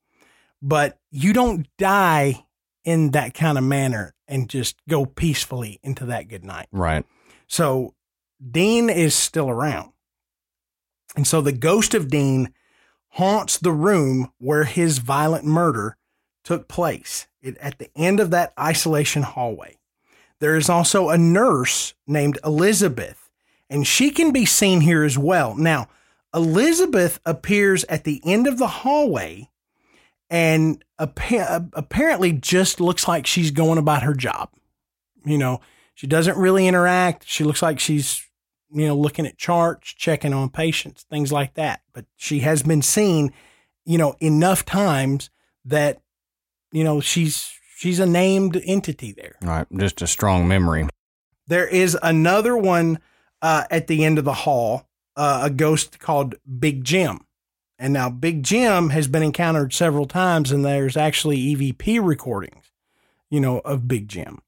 [0.63, 2.47] But you don't die
[2.85, 6.69] in that kind of manner and just go peacefully into that good night.
[6.73, 7.05] Right.
[7.47, 7.95] So
[8.51, 9.93] Dean is still around.
[11.17, 12.53] And so the ghost of Dean
[13.11, 15.97] haunts the room where his violent murder
[16.45, 19.79] took place it, at the end of that isolation hallway.
[20.39, 23.31] There is also a nurse named Elizabeth,
[23.71, 25.57] and she can be seen here as well.
[25.57, 25.89] Now,
[26.37, 29.49] Elizabeth appears at the end of the hallway
[30.29, 34.51] and appa- apparently just looks like she's going about her job.
[35.25, 35.61] You know,
[35.95, 37.27] she doesn't really interact.
[37.27, 38.23] She looks like she's,
[38.71, 41.81] you know, looking at charts, checking on patients, things like that.
[41.95, 43.33] But she has been seen,
[43.87, 45.31] you know, enough times
[45.65, 46.03] that,
[46.71, 49.37] you know, she's she's a named entity there.
[49.41, 49.67] Right.
[49.75, 50.87] Just a strong memory.
[51.47, 52.99] There is another one
[53.41, 54.86] uh, at the end of the hall,
[55.17, 57.21] uh, a ghost called Big Jim.
[57.79, 62.71] And now Big Jim has been encountered several times, and there's actually EVP recordings,
[63.31, 64.41] you know, of Big Jim.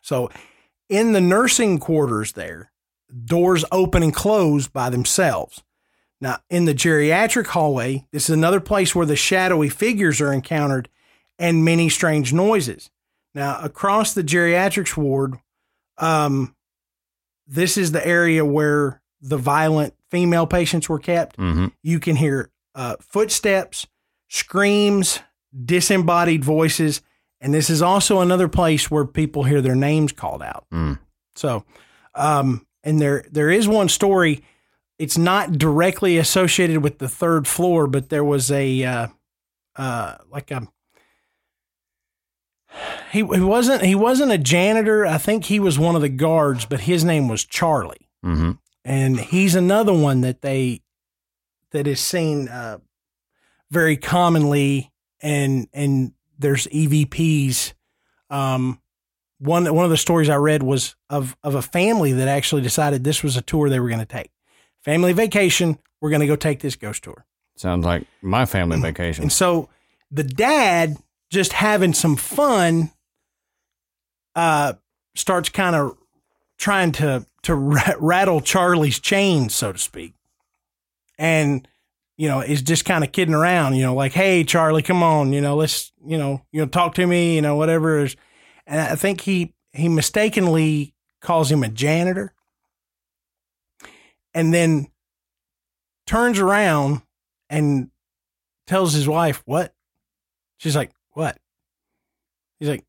[0.00, 0.30] So
[0.88, 2.70] in the nursing quarters there,
[3.24, 5.62] doors open and close by themselves.
[6.20, 10.88] Now, in the geriatric hallway, this is another place where the shadowy figures are encountered
[11.38, 12.90] and many strange noises.
[13.34, 15.34] Now, across the geriatrics ward,
[15.98, 16.54] um,
[17.46, 21.36] this is the area where the violent female patients were kept.
[21.36, 23.86] hmm You can hear uh, footsteps,
[24.28, 25.20] screams,
[25.64, 27.02] disembodied voices,
[27.40, 30.66] and this is also another place where people hear their names called out.
[30.72, 30.98] Mm.
[31.34, 31.64] So,
[32.14, 34.42] um, and there there is one story
[34.98, 39.06] it's not directly associated with the third floor, but there was a uh,
[39.76, 40.66] uh, like a
[43.12, 45.06] he, he wasn't he wasn't a janitor.
[45.06, 48.52] I think he was one of the guards, but his name was Charlie, Mm-hmm.
[48.86, 50.80] And he's another one that they
[51.72, 52.78] that is seen uh,
[53.70, 57.74] very commonly, and and there's EVPs.
[58.30, 58.80] Um,
[59.38, 63.02] one one of the stories I read was of of a family that actually decided
[63.02, 64.30] this was a tour they were going to take,
[64.82, 65.78] family vacation.
[66.00, 67.26] We're going to go take this ghost tour.
[67.56, 69.22] Sounds like my family vacation.
[69.22, 69.68] And so
[70.12, 70.96] the dad,
[71.30, 72.92] just having some fun,
[74.36, 74.74] uh,
[75.16, 75.98] starts kind of
[76.56, 80.14] trying to to ra- rattle Charlie's chains, so to speak,
[81.18, 81.66] and
[82.16, 83.76] you know is just kind of kidding around.
[83.76, 86.94] You know, like, hey, Charlie, come on, you know, let's you know, you know, talk
[86.96, 88.00] to me, you know, whatever.
[88.66, 92.34] And I think he he mistakenly calls him a janitor,
[94.34, 94.88] and then
[96.06, 97.02] turns around
[97.48, 97.90] and
[98.66, 99.72] tells his wife, What?
[100.58, 101.38] She's like, What?
[102.58, 102.84] He's like,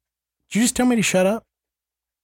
[0.49, 1.45] Did you just tell me to shut up?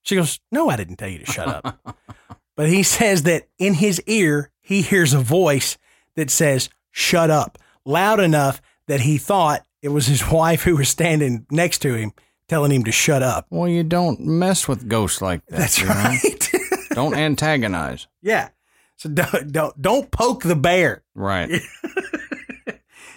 [0.01, 1.97] She goes, No, I didn't tell you to shut up.
[2.55, 5.77] but he says that in his ear, he hears a voice
[6.15, 10.89] that says, Shut up, loud enough that he thought it was his wife who was
[10.89, 12.11] standing next to him
[12.47, 13.47] telling him to shut up.
[13.49, 15.57] well, you don't mess with ghosts like that.
[15.57, 15.93] That's you know?
[15.93, 16.51] right.
[16.91, 18.07] Don't antagonize.
[18.21, 18.49] yeah.
[18.97, 21.01] So don't, don't don't poke the bear.
[21.15, 21.49] Right.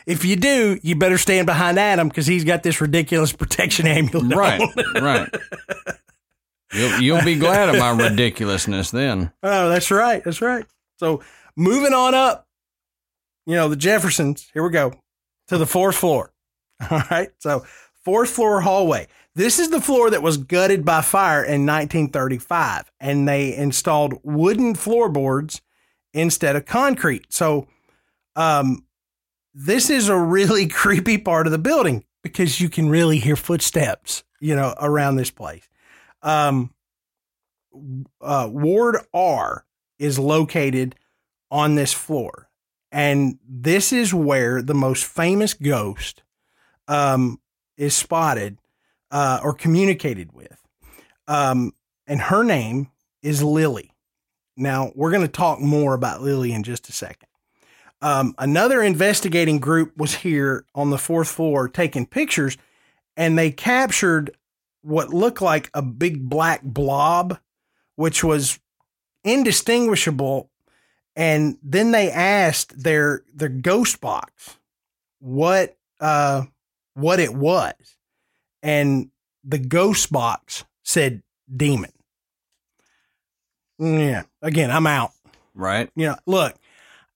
[0.07, 4.35] If you do, you better stand behind Adam because he's got this ridiculous protection amulet.
[4.35, 4.61] Right.
[4.95, 5.29] Right.
[6.73, 9.33] You'll, you'll be glad of my ridiculousness then.
[9.43, 10.23] Oh, that's right.
[10.25, 10.65] That's right.
[10.99, 11.23] So
[11.57, 12.47] moving on up,
[13.47, 14.93] you know, the Jeffersons, here we go
[15.49, 16.33] to the fourth floor.
[16.91, 17.31] All right.
[17.39, 17.65] So
[18.05, 19.09] fourth floor hallway.
[19.35, 24.75] This is the floor that was gutted by fire in 1935, and they installed wooden
[24.75, 25.61] floorboards
[26.15, 27.31] instead of concrete.
[27.31, 27.69] So,
[28.35, 28.87] um,
[29.53, 34.25] this is a really creepy part of the building because you can really hear footsteps,
[34.41, 35.69] you know, around this place.
[36.27, 36.75] Um,
[38.21, 39.65] uh, Ward R
[39.99, 40.97] is located
[41.51, 42.51] on this floor.
[42.91, 46.23] And this is where the most famous ghost
[46.89, 47.41] um,
[47.77, 48.59] is spotted
[49.11, 50.61] uh, or communicated with.
[51.29, 51.73] Um,
[52.07, 52.91] and her name
[53.23, 53.93] is Lily.
[54.57, 57.29] Now, we're going to talk more about Lily in just a second.
[58.01, 62.57] Um, another investigating group was here on the fourth floor taking pictures,
[63.17, 64.37] and they captured
[64.87, 67.39] what looked like a big black blob,
[67.97, 68.61] which was
[69.25, 70.49] indistinguishable.
[71.17, 74.59] And then they asked their their ghost box
[75.19, 76.45] what uh
[76.95, 77.75] what it was,
[78.63, 79.11] and
[79.43, 81.23] the ghost box said
[81.55, 81.93] demon.
[83.79, 85.13] Yeah, again, I'm out.
[85.55, 85.91] Right.
[85.97, 86.55] You know, look,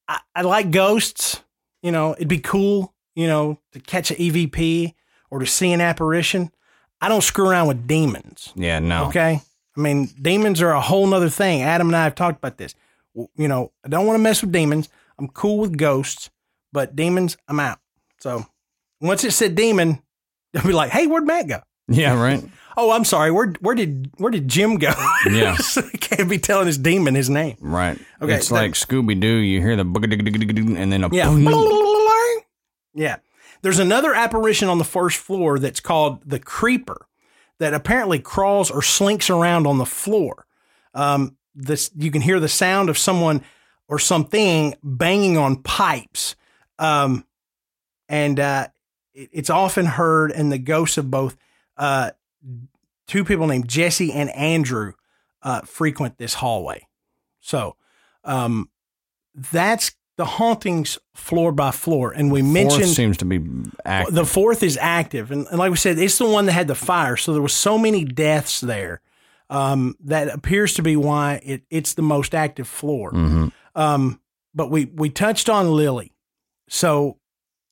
[0.08, 1.42] I, I like ghosts.
[1.82, 4.94] You know, it'd be cool, you know, to catch an EVP
[5.30, 6.50] or to see an apparition.
[7.00, 8.52] I don't screw around with demons.
[8.54, 8.78] Yeah.
[8.78, 9.06] No.
[9.06, 9.40] Okay.
[9.76, 11.62] I mean, demons are a whole nother thing.
[11.62, 12.74] Adam and I have talked about this.
[13.14, 14.88] You know, I don't want to mess with demons.
[15.18, 16.30] I'm cool with ghosts,
[16.72, 17.78] but demons, I'm out.
[18.18, 18.46] So
[19.00, 20.02] once it said demon,
[20.52, 21.60] they'll be like, hey, where'd Matt go?
[21.88, 22.20] Yeah.
[22.20, 22.42] Right.
[22.76, 23.30] Oh, I'm sorry.
[23.32, 24.92] Where where did where did Jim go?
[25.30, 25.56] Yeah.
[26.00, 27.56] Can't be telling his demon his name.
[27.60, 27.98] Right.
[28.22, 29.26] Okay, It's that- like Scooby Doo.
[29.26, 31.28] You hear the and then a Yeah.
[32.94, 33.16] yeah.
[33.62, 37.06] There's another apparition on the first floor that's called the creeper
[37.58, 40.46] that apparently crawls or slinks around on the floor.
[40.94, 43.42] Um, this you can hear the sound of someone
[43.88, 46.36] or something banging on pipes.
[46.78, 47.26] Um,
[48.08, 48.68] and uh,
[49.12, 51.36] it- it's often heard in the ghosts of both
[51.76, 52.12] uh,
[53.06, 54.92] two people named Jesse and Andrew
[55.42, 56.86] uh, frequent this hallway.
[57.40, 57.76] So
[58.24, 58.70] um,
[59.34, 62.12] that's the hauntings floor by floor.
[62.12, 63.40] And we Fourth mentioned seems to be
[63.86, 64.14] active.
[64.14, 66.74] the fourth is active, and, and like we said, it's the one that had the
[66.74, 67.16] fire.
[67.16, 69.00] So there was so many deaths there
[69.48, 73.10] um, that appears to be why it, it's the most active floor.
[73.12, 74.20] hmm Um,
[74.54, 76.12] but we we touched on Lily,
[76.68, 77.16] so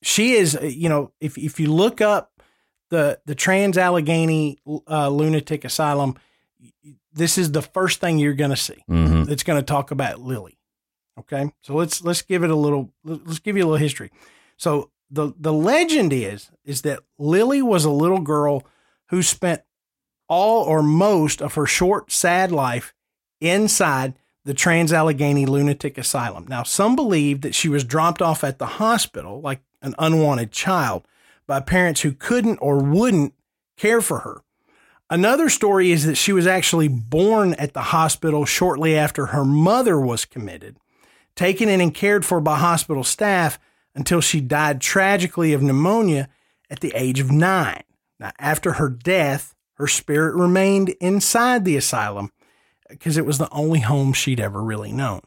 [0.03, 0.57] she is.
[0.57, 2.31] uh, You know, if if you look up
[2.91, 6.15] the the Trans Allegheny uh, Lunatic Asylum,
[7.13, 10.21] this is the first thing you're going to see hmm that's going to talk about
[10.21, 10.58] Lily.
[11.19, 12.93] Okay, so let's let's give it a little.
[13.05, 14.11] Let's give you a little history.
[14.57, 18.65] So the the legend is is that Lily was a little girl
[19.09, 19.63] who spent
[20.29, 22.95] all or most of her short sad life
[23.41, 24.15] inside
[24.45, 26.47] the Trans Allegheny Lunatic Asylum.
[26.49, 31.07] Now, some believe that she was dropped off at the hospital like an unwanted child
[31.47, 33.35] by parents who couldn't or wouldn't
[33.77, 34.43] care for her.
[35.11, 39.99] Another story is that she was actually born at the hospital shortly after her mother
[39.99, 40.77] was committed
[41.39, 43.61] taken in and cared for by hospital staff
[43.95, 46.29] until she died tragically of pneumonia
[46.69, 47.85] at the age of nine.
[48.19, 52.33] Now, after her death, her spirit remained inside the asylum
[52.89, 55.21] because it was the only home she'd ever really known.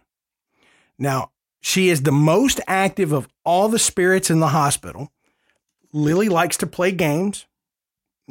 [0.99, 1.32] Now,
[1.62, 5.14] she is the most active of all the spirits in the hospital.
[5.93, 7.45] Lily likes to play games.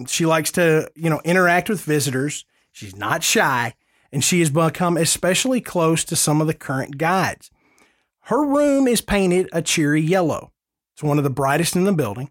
[0.07, 2.45] She likes to, you know, interact with visitors.
[2.73, 3.75] She's not shy,
[4.13, 7.51] and she has become especially close to some of the current guides.
[8.23, 10.53] Her room is painted a cheery yellow.
[10.95, 12.31] It's one of the brightest in the building.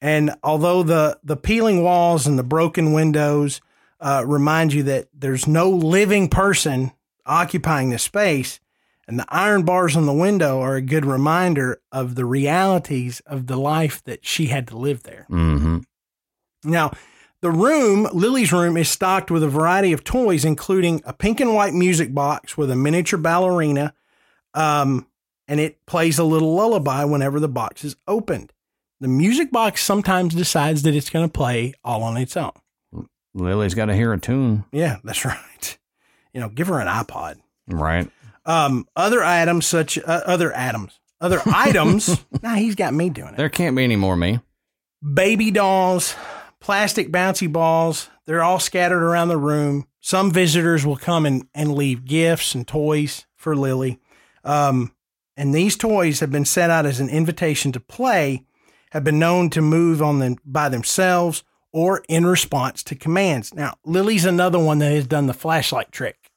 [0.00, 3.60] And although the, the peeling walls and the broken windows
[4.00, 6.92] uh, remind you that there's no living person
[7.24, 8.60] occupying the space,
[9.08, 13.46] and the iron bars on the window are a good reminder of the realities of
[13.46, 15.26] the life that she had to live there.
[15.30, 15.78] Mm-hmm.
[16.64, 16.92] Now,
[17.40, 21.54] the room, Lily's room, is stocked with a variety of toys, including a pink and
[21.54, 23.92] white music box with a miniature ballerina,
[24.54, 25.06] um,
[25.48, 28.52] and it plays a little lullaby whenever the box is opened.
[29.00, 32.52] The music box sometimes decides that it's going to play all on its own.
[33.34, 34.64] Lily's got to hear a tune.
[34.72, 35.78] Yeah, that's right.
[36.32, 37.36] You know, give her an iPod.
[37.68, 38.10] Right.
[38.46, 42.24] Um, other items such uh, other items, other items.
[42.42, 43.36] nah, he's got me doing it.
[43.36, 44.40] There can't be any more me.
[45.02, 46.14] Baby dolls,
[46.60, 48.08] plastic bouncy balls.
[48.26, 49.86] They're all scattered around the room.
[50.00, 54.00] Some visitors will come and, and leave gifts and toys for Lily.
[54.44, 54.92] Um,
[55.36, 58.44] and these toys have been set out as an invitation to play,
[58.92, 63.52] have been known to move on them by themselves or in response to commands.
[63.52, 66.30] Now, Lily's another one that has done the flashlight trick.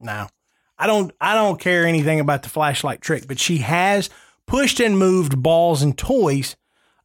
[0.00, 0.28] Now,
[0.78, 4.08] I don't I don't care anything about the flashlight trick, but she has
[4.46, 6.56] pushed and moved balls and toys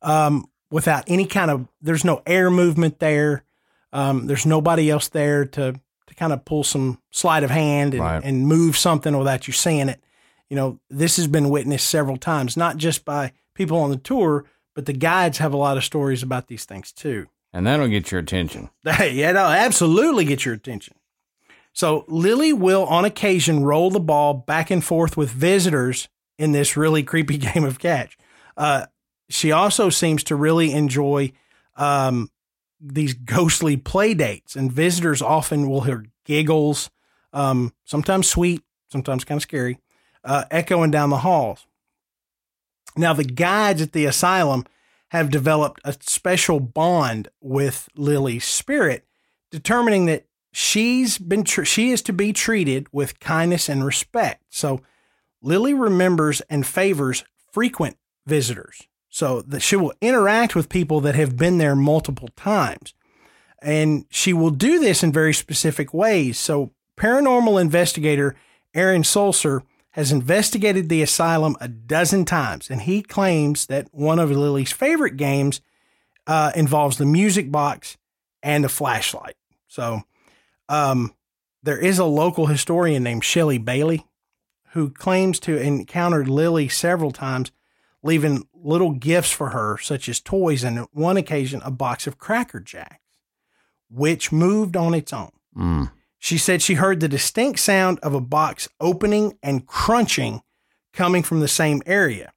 [0.02, 3.44] um, without any kind of there's no air movement there.
[3.91, 5.74] Um, there's nobody else there to
[6.08, 8.24] to kind of pull some sleight of hand and, Right.
[8.24, 10.00] and move something without you seeing it.
[10.54, 14.45] You know, this has been witnessed several times, not just by people on the tour,
[14.76, 17.26] but the guides have a lot of stories about these things too.
[17.51, 18.70] And that'll get your attention.
[18.86, 20.93] yeah, no, absolutely get your attention.
[21.74, 26.78] So Lily will, on occasion, roll the ball back and forth with visitors in this
[26.78, 28.16] really creepy game of catch.
[28.56, 28.86] Uh,
[29.30, 31.32] she also seems to really enjoy
[31.78, 32.30] um,
[32.80, 36.91] these ghostly play dates, and visitors often will hear giggles,
[37.34, 39.80] um, sometimes sweet, sometimes kind of scary,
[40.24, 41.66] uh, echoing down the halls.
[42.96, 44.66] Now, the guides at the asylum
[45.10, 49.06] have developed a special bond with Lily's spirit,
[49.52, 54.44] determining that she's been tr- she is to be treated with kindness and respect.
[54.50, 54.82] So
[55.42, 61.38] Lily remembers and favors frequent visitors, so that she will interact with people that have
[61.38, 62.94] been there multiple times,
[63.62, 66.40] and she will do this in very specific ways.
[66.40, 68.36] So paranormal investigator
[68.74, 69.62] Aaron Solser
[69.94, 75.18] has investigated the asylum a dozen times, and he claims that one of Lily's favorite
[75.18, 75.62] games
[76.26, 77.96] uh, involves the music box
[78.41, 79.36] and the flashlight.
[79.68, 80.02] So,
[80.68, 81.14] um,
[81.62, 84.06] there is a local historian named Shelley Bailey
[84.72, 87.52] who claims to encountered Lily several times,
[88.02, 92.18] leaving little gifts for her, such as toys and, on one occasion, a box of
[92.18, 92.98] Cracker Jacks,
[93.91, 95.32] which moved on its own.
[95.56, 95.91] Mm.
[96.24, 100.42] She said she heard the distinct sound of a box opening and crunching
[100.94, 102.32] coming from the same area.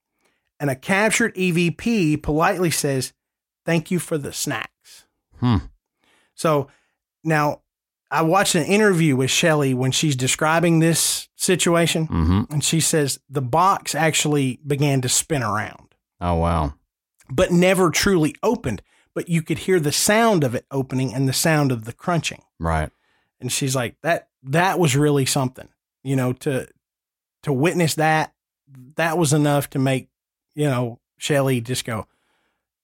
[0.59, 3.13] And a captured EVP politely says,
[3.65, 5.05] Thank you for the snacks.
[5.39, 5.59] Hmm.
[6.35, 6.67] So
[7.23, 7.61] now
[8.11, 12.53] I watched an interview with Shelly when she's describing this situation, Mm-hmm.
[12.53, 16.75] and she says the box actually began to spin around, Oh wow.
[17.31, 18.83] but never truly opened.
[19.15, 22.43] But you could hear the sound of it opening and the sound of the crunching.
[22.59, 22.91] Right.
[23.41, 25.69] And she's like that that was really something
[26.05, 26.67] you know to
[27.43, 28.33] to witness that
[28.97, 30.09] that was enough to make
[30.55, 32.07] you know Shelly just go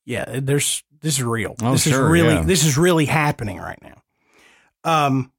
[0.04, 2.42] yeah there's this is real Oh, this sure, is really yeah.
[2.42, 4.02] this is really happening right now
[4.84, 5.32] um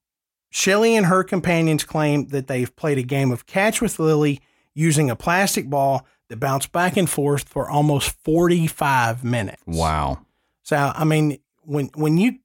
[0.51, 4.39] Shelly and her companions claim that they've played a game of catch with Lily
[4.76, 10.20] using a plastic ball that bounced back and forth for almost 45 minutes Wow.
[10.64, 12.39] so I mean, when when you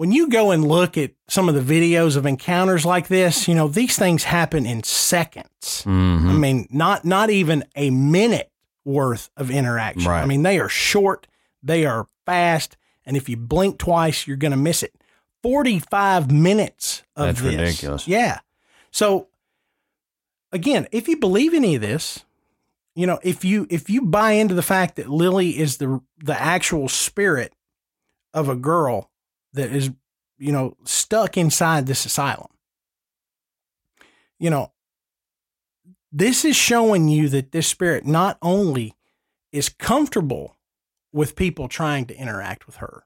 [0.00, 3.54] when you go and look at some of the videos of encounters like this, you
[3.54, 5.82] know these things happen in seconds.
[5.84, 6.40] I Mm-hmm.
[6.40, 8.50] mean, not not even a minute
[8.82, 10.10] worth of interaction.
[10.10, 10.22] Right.
[10.22, 11.26] I mean, they are short,
[11.62, 14.94] they are fast, and if you blink twice, you're going to miss it.
[15.42, 17.54] Forty-five minutes of That's this.
[17.56, 18.08] ridiculous.
[18.08, 18.38] Yeah.
[18.90, 19.28] So
[20.50, 22.24] again, if you believe any of this,
[22.94, 26.40] you know, if you if you buy into the fact that Lily is the the
[26.40, 27.52] actual spirit
[28.32, 29.10] of a girl
[29.52, 29.90] that is,
[30.38, 32.48] you know, stuck inside this asylum,
[34.38, 34.72] you know,
[36.12, 38.94] this is showing you that this spirit not only
[39.52, 40.56] is comfortable
[41.12, 43.04] with people trying to interact with her,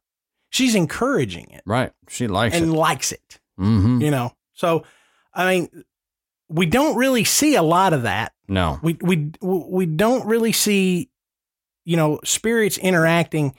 [0.51, 1.93] she's encouraging it Right.
[2.09, 2.77] She likes and it.
[2.77, 3.41] likes it.
[3.59, 4.01] Mm-hmm.
[4.01, 4.85] You know, so
[5.33, 5.85] I mean,
[6.49, 8.33] we don't really see a lot of that.
[8.49, 8.79] No.
[8.83, 11.11] We we we don't really see,
[11.85, 13.55] you know, spirits interacting.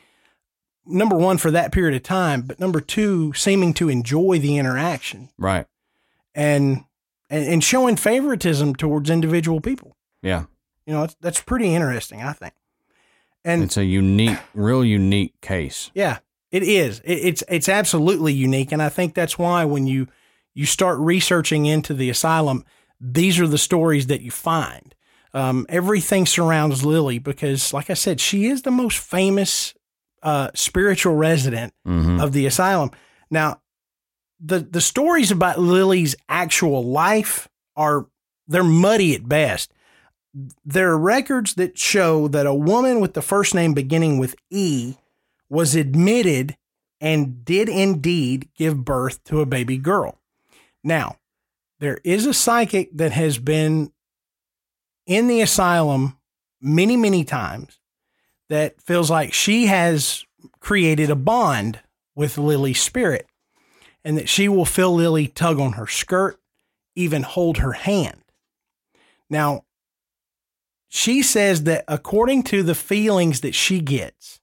[0.88, 5.30] Number one, for that period of time, but number two, seeming to enjoy the interaction
[5.38, 5.66] Right.
[6.34, 6.84] and
[7.30, 9.96] and, and showing favoritism towards individual people.
[10.22, 10.46] Yeah.
[10.86, 12.54] You know, that's, that's pretty interesting, I think.
[13.44, 15.90] And It's a unique, real unique case.
[15.96, 16.20] yeah,
[16.52, 17.00] it is.
[17.04, 20.08] It, it's it's absolutely unique, and I think that's why when you
[20.54, 22.64] you start researching into the asylum,
[23.02, 24.94] these are the stories that you find.
[25.34, 29.74] Um, everything surrounds Lily because, like I said, she is the most famous
[30.26, 32.19] uh, spiritual resident Mm-hmm.
[32.19, 32.91] of the asylum.
[33.32, 33.61] Now,
[34.39, 37.47] the the stories about Lily's actual life
[37.78, 38.07] are
[38.47, 39.71] they're muddy at best.
[40.65, 44.95] There are records that show that a woman with the first name beginning with E
[45.49, 46.57] was admitted
[46.99, 50.19] and did indeed give birth to a baby girl.
[50.84, 51.17] Now,
[51.80, 53.91] there is a psychic that has been
[55.05, 56.17] in the asylum
[56.61, 57.80] many, many times
[58.50, 60.24] that feels like she has
[60.60, 61.80] created a bond
[62.16, 63.28] with Lily's spirit
[64.04, 66.39] and that she will feel Lily tug on her skirt,
[66.96, 68.22] even hold her hand.
[69.30, 69.64] Now,
[70.88, 74.39] she says that according to the feelings that she gets,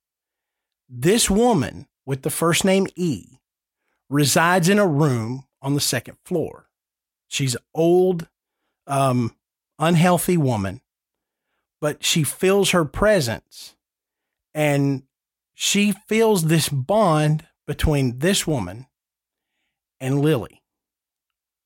[0.88, 3.38] this woman with the first name E
[4.10, 6.66] resides in a room on the second floor.
[7.28, 8.28] She's an old,
[8.86, 9.34] um,
[9.78, 10.82] unhealthy woman,
[11.80, 13.76] but she feels her presence
[14.54, 15.02] and
[15.54, 18.86] she feels this bond between this woman
[20.00, 20.62] and Lily.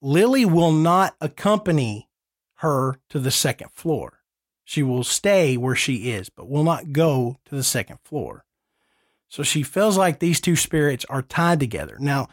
[0.03, 2.09] Lily will not accompany
[2.57, 4.21] her to the second floor.
[4.65, 8.45] She will stay where she is, but will not go to the second floor.
[9.29, 11.97] So she feels like these two spirits are tied together.
[12.01, 12.29] Now,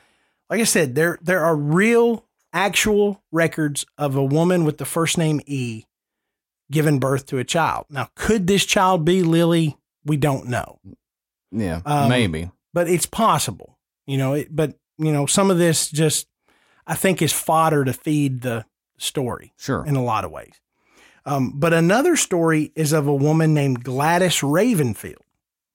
[0.49, 5.18] like I said, there there are real actual records of a woman with the first
[5.18, 5.86] name E
[6.72, 7.86] giving birth to a child.
[7.89, 9.78] Now, could this child be Lily?
[10.06, 10.80] We don't know
[11.51, 11.82] Yeah.
[11.86, 12.51] Um, maybe.
[12.74, 14.34] but it's possible, you know.
[14.34, 16.28] It, but you know, some of this just
[16.86, 18.66] I think is fodder to feed the
[18.97, 19.86] story Sure.
[19.86, 20.54] in a lot of ways.
[21.26, 25.22] Um, but another story is of a woman named Gladys Ravenfield,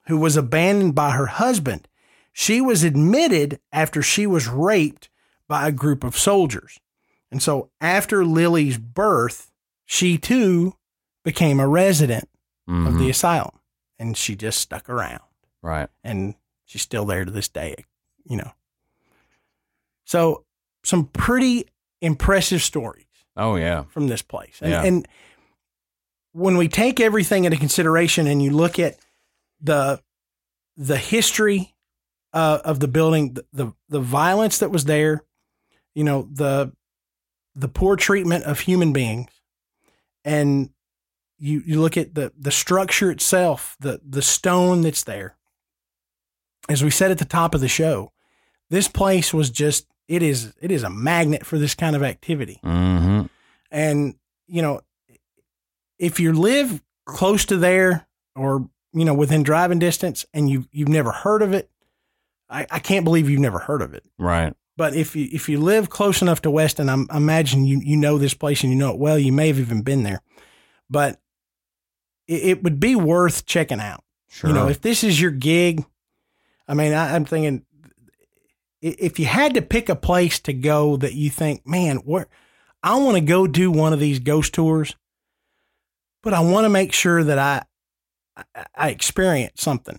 [0.06, 1.88] who was abandoned by her husband.
[2.32, 5.08] She was admitted after she was raped
[5.48, 6.78] by a group of soldiers.
[7.32, 9.50] And so after Lily's birth,
[9.86, 10.74] she too
[11.24, 12.28] became a resident
[12.68, 12.98] of Mhm.
[12.98, 13.57] the asylum
[13.98, 15.20] and she just stuck around
[15.62, 15.88] Right.
[16.04, 16.34] and
[16.64, 17.84] she's still there to this day,
[18.24, 18.52] you know.
[20.04, 20.44] So
[20.84, 21.66] some pretty
[22.00, 23.04] impressive stories
[23.36, 23.84] Oh, yeah.
[23.84, 24.58] from this place.
[24.62, 24.84] And, Yeah.
[24.84, 25.08] and
[26.32, 28.96] when we take everything into consideration and you look at
[29.60, 30.02] the
[30.76, 31.74] the history
[32.32, 35.24] uh, of the building, the, the the violence that was there,
[35.94, 36.72] you know, the
[37.56, 39.30] the poor treatment of human beings,
[40.24, 40.70] and
[41.38, 45.36] you you look at the the structure itself, the the stone that's there.
[46.68, 48.12] As we said at the top of the show,
[48.70, 52.60] this place was just it is it is a magnet for this kind of activity.
[52.64, 53.26] Mm-hmm.
[53.70, 54.14] And,
[54.46, 54.80] you know,
[55.98, 60.88] if you live close to there or, you know, within driving distance and you you've
[60.88, 61.70] never heard of it,
[62.48, 64.04] I, I can't believe you've never heard of it.
[64.18, 64.54] Right.
[64.76, 67.96] But if you if you live close enough to Weston, I'm, I imagine you you
[67.96, 69.18] know this place and you know it well.
[69.18, 70.22] You may have even been there,
[70.88, 71.20] but
[72.28, 74.04] it, it would be worth checking out.
[74.28, 74.50] Sure.
[74.50, 75.84] You know, if this is your gig,
[76.68, 77.64] I mean, I, I'm thinking
[78.80, 82.28] if you had to pick a place to go that you think, man, where
[82.82, 84.94] I want to go do one of these ghost tours,
[86.22, 87.62] but I want to make sure that I
[88.76, 89.98] I, experience something.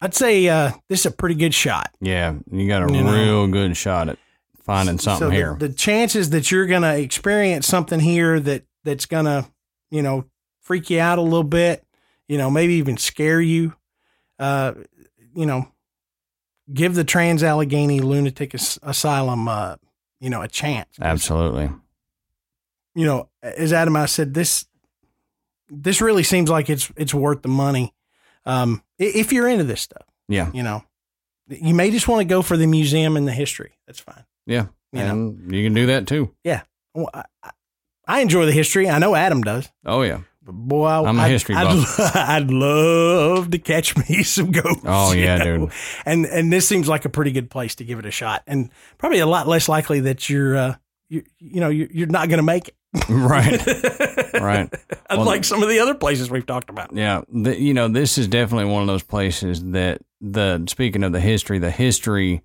[0.00, 1.90] I'd say uh, this is a pretty good shot.
[2.00, 2.34] yeah.
[2.50, 3.12] You got a You know.
[3.12, 4.18] real good shot at
[4.62, 5.56] finding something so the- here.
[5.58, 9.46] The, chances that you're going to experience something here that that's going to,
[9.90, 10.24] you know,
[10.62, 11.84] freak you out a little bit,
[12.28, 13.74] you know, maybe even scare you,
[14.38, 14.72] uh,
[15.34, 15.68] you know,
[16.72, 19.76] give the Trans Allegheny Lunatic As- Asylum, uh,
[20.20, 20.88] you know, a chance.
[21.00, 21.70] Absolutely.
[22.94, 24.66] You know, as Adam I said, this
[25.68, 27.94] this really seems like it's it's worth the money.
[28.44, 30.50] Um, if you're into this stuff, Yeah.
[30.52, 30.84] you know,
[31.48, 33.72] you may just want to go for the museum and the history.
[33.86, 34.24] That's fine.
[34.46, 34.66] Yeah.
[34.92, 35.10] You know.
[35.10, 36.34] and you can do that too.
[36.94, 37.50] Well, I, I-
[38.04, 38.90] I enjoy the history.
[38.90, 39.70] I know Adam does.
[39.86, 40.22] Oh, yeah.
[40.44, 42.00] Boy, I, I'm a I'd- history I'd, buff.
[42.16, 44.82] I'd love to catch me some ghosts.
[44.84, 45.58] Oh, you yeah, know?
[45.58, 45.70] dude.
[46.04, 48.70] And and this seems like a pretty good place to give it a shot, and
[48.98, 50.74] probably a lot less likely that you're, uh,
[51.08, 52.74] you you know, you're, you're not going to make it.
[53.08, 54.68] right, right.
[55.08, 56.92] Unlike some of the other places we've talked about.
[56.94, 61.12] Yeah, the, you know, this is definitely one of those places that the speaking of
[61.12, 62.42] the history, the history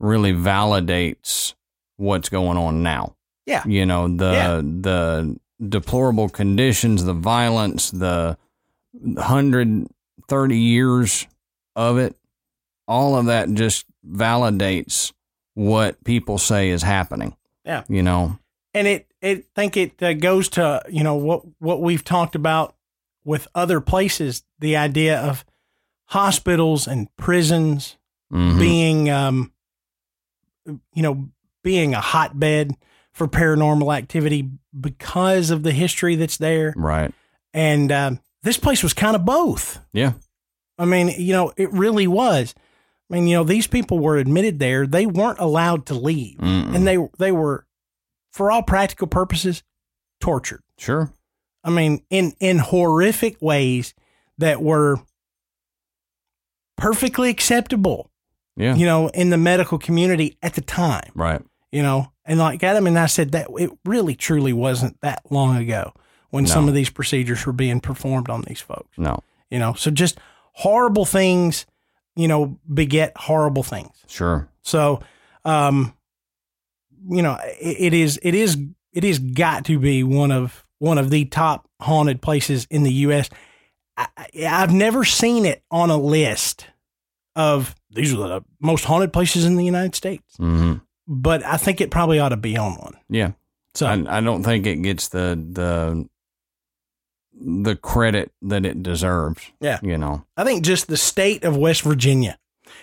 [0.00, 1.54] really validates
[1.96, 3.16] what's going on now.
[3.46, 3.64] Yeah.
[3.66, 4.56] You know, the Yeah.
[4.62, 8.36] the deplorable conditions, the violence, the
[8.92, 11.26] 130 years
[11.74, 12.16] of it,
[12.88, 15.12] all of that just validates
[15.54, 17.36] what people say is happening.
[17.64, 17.82] Yeah.
[17.88, 18.38] You know,
[18.74, 22.76] and it it think it uh, goes to you know what what we've talked about
[23.24, 25.44] with other places the idea of
[26.06, 27.96] hospitals and prisons
[28.32, 28.58] Mhm.
[28.58, 29.52] being um
[30.94, 31.28] you know
[31.62, 32.76] being a hotbed
[33.16, 37.12] for paranormal activity because of the history that's there right.
[37.54, 40.12] and um, this place was kind of both Yeah.
[40.78, 42.54] I mean, you know, it really was.
[43.10, 46.74] I mean, you know, these people were admitted there; they weren't allowed to leave, Mm-mm.
[46.74, 47.64] and they they were,
[48.32, 49.62] for all practical purposes,
[50.20, 50.62] tortured.
[50.76, 51.10] Sure.
[51.64, 53.94] I mean, in in horrific ways
[54.36, 54.98] that were
[56.76, 58.10] perfectly acceptable,
[58.56, 58.74] Yeah.
[58.74, 61.10] you know, in the medical community at the time.
[61.14, 61.42] Right.
[61.72, 65.56] You know, and like Adam and I said that it really truly wasn't that long
[65.56, 65.92] ago
[66.30, 66.50] when No.
[66.50, 68.96] some of these procedures were being performed on these folks.
[68.96, 69.18] No.
[69.50, 69.74] you know?
[69.74, 70.18] So just
[70.52, 71.66] horrible things
[72.14, 73.90] you know beget horrible things.
[74.06, 74.48] Sure.
[74.62, 75.00] so
[75.44, 75.92] um
[77.10, 78.56] you know it, it is it is
[78.92, 82.92] it is got to be one of one of the top haunted places in the
[82.92, 83.28] US
[83.98, 84.06] I,
[84.48, 86.66] I've never seen it on a list
[87.34, 90.36] of these are the most haunted places in the United States.
[90.38, 90.76] Hmm
[91.06, 93.32] but I think it probably ought to be on one Yeah.
[93.74, 96.08] so I, I don't think it gets the the
[97.38, 99.42] the credit that it deserves.
[99.60, 99.78] Yeah.
[99.82, 100.24] You know.
[100.38, 102.38] I think just the state of West Virginia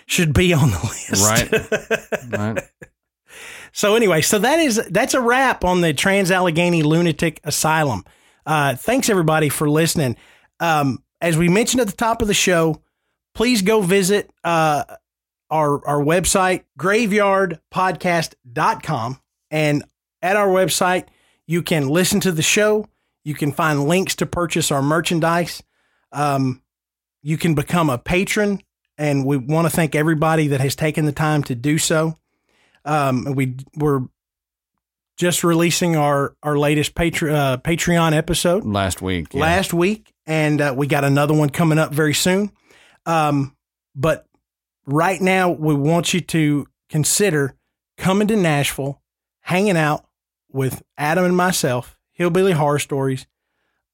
[0.06, 0.78] should be on the
[1.10, 2.54] list Right.
[2.54, 2.64] Right.
[3.76, 8.04] So anyway, so that is that's a wrap on the Trans Allegheny Lunatic Asylum.
[8.46, 10.14] Uh, thanks everybody for listening.
[10.60, 12.80] Um, as we mentioned at the top of the show,
[13.34, 14.84] please go visit uh,
[15.50, 19.84] our our website graveyardpodcast.com and
[20.22, 21.06] at our website
[21.46, 22.86] you can listen to the show.
[23.22, 25.62] You can find links to purchase our merchandise.
[26.12, 26.62] Um,
[27.22, 28.62] you can become a patron,
[28.96, 32.18] and we want to thank everybody that has taken the time to do so.
[32.84, 34.00] Um, we we're
[35.16, 39.34] just releasing our our latest Patre- uh, Patreon episode Last week.
[39.34, 39.40] yeah.
[39.40, 42.50] last week, and uh, we got another one coming up very soon.
[43.06, 43.54] Um,
[43.94, 44.26] but
[44.86, 47.54] right now, we want you to consider
[47.96, 49.00] coming to Nashville,
[49.40, 50.06] hanging out
[50.52, 53.26] with Adam and myself, Hillbilly Horror Stories,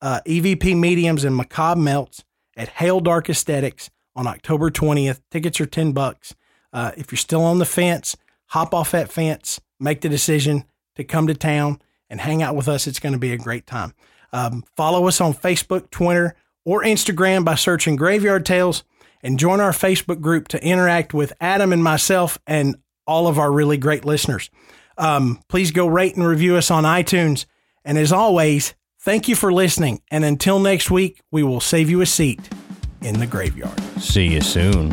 [0.02, 2.24] uh, EVP Mediums, and Macabre Melts
[2.56, 5.20] at Hail Dark Aesthetics on October 20th.
[5.30, 6.34] Tickets are 10 bucks.
[6.72, 10.64] Uh, if you're still on the fence, hop off that fence, make the decision
[10.96, 12.86] to come to town and hang out with us.
[12.86, 13.94] It's going to be a great time.
[14.32, 16.34] Um, follow us on Facebook, Twitter,
[16.64, 18.84] or Instagram by searching Graveyard Tales
[19.22, 22.76] and join our Facebook group to interact with Adam and myself and
[23.06, 24.50] all of our really great listeners.
[24.96, 27.46] Um, please go rate and review us on iTunes.
[27.84, 30.02] And as always, thank you for listening.
[30.10, 32.40] And until next week, we will save you a seat
[33.02, 33.80] in the graveyard.
[33.98, 34.92] See you soon.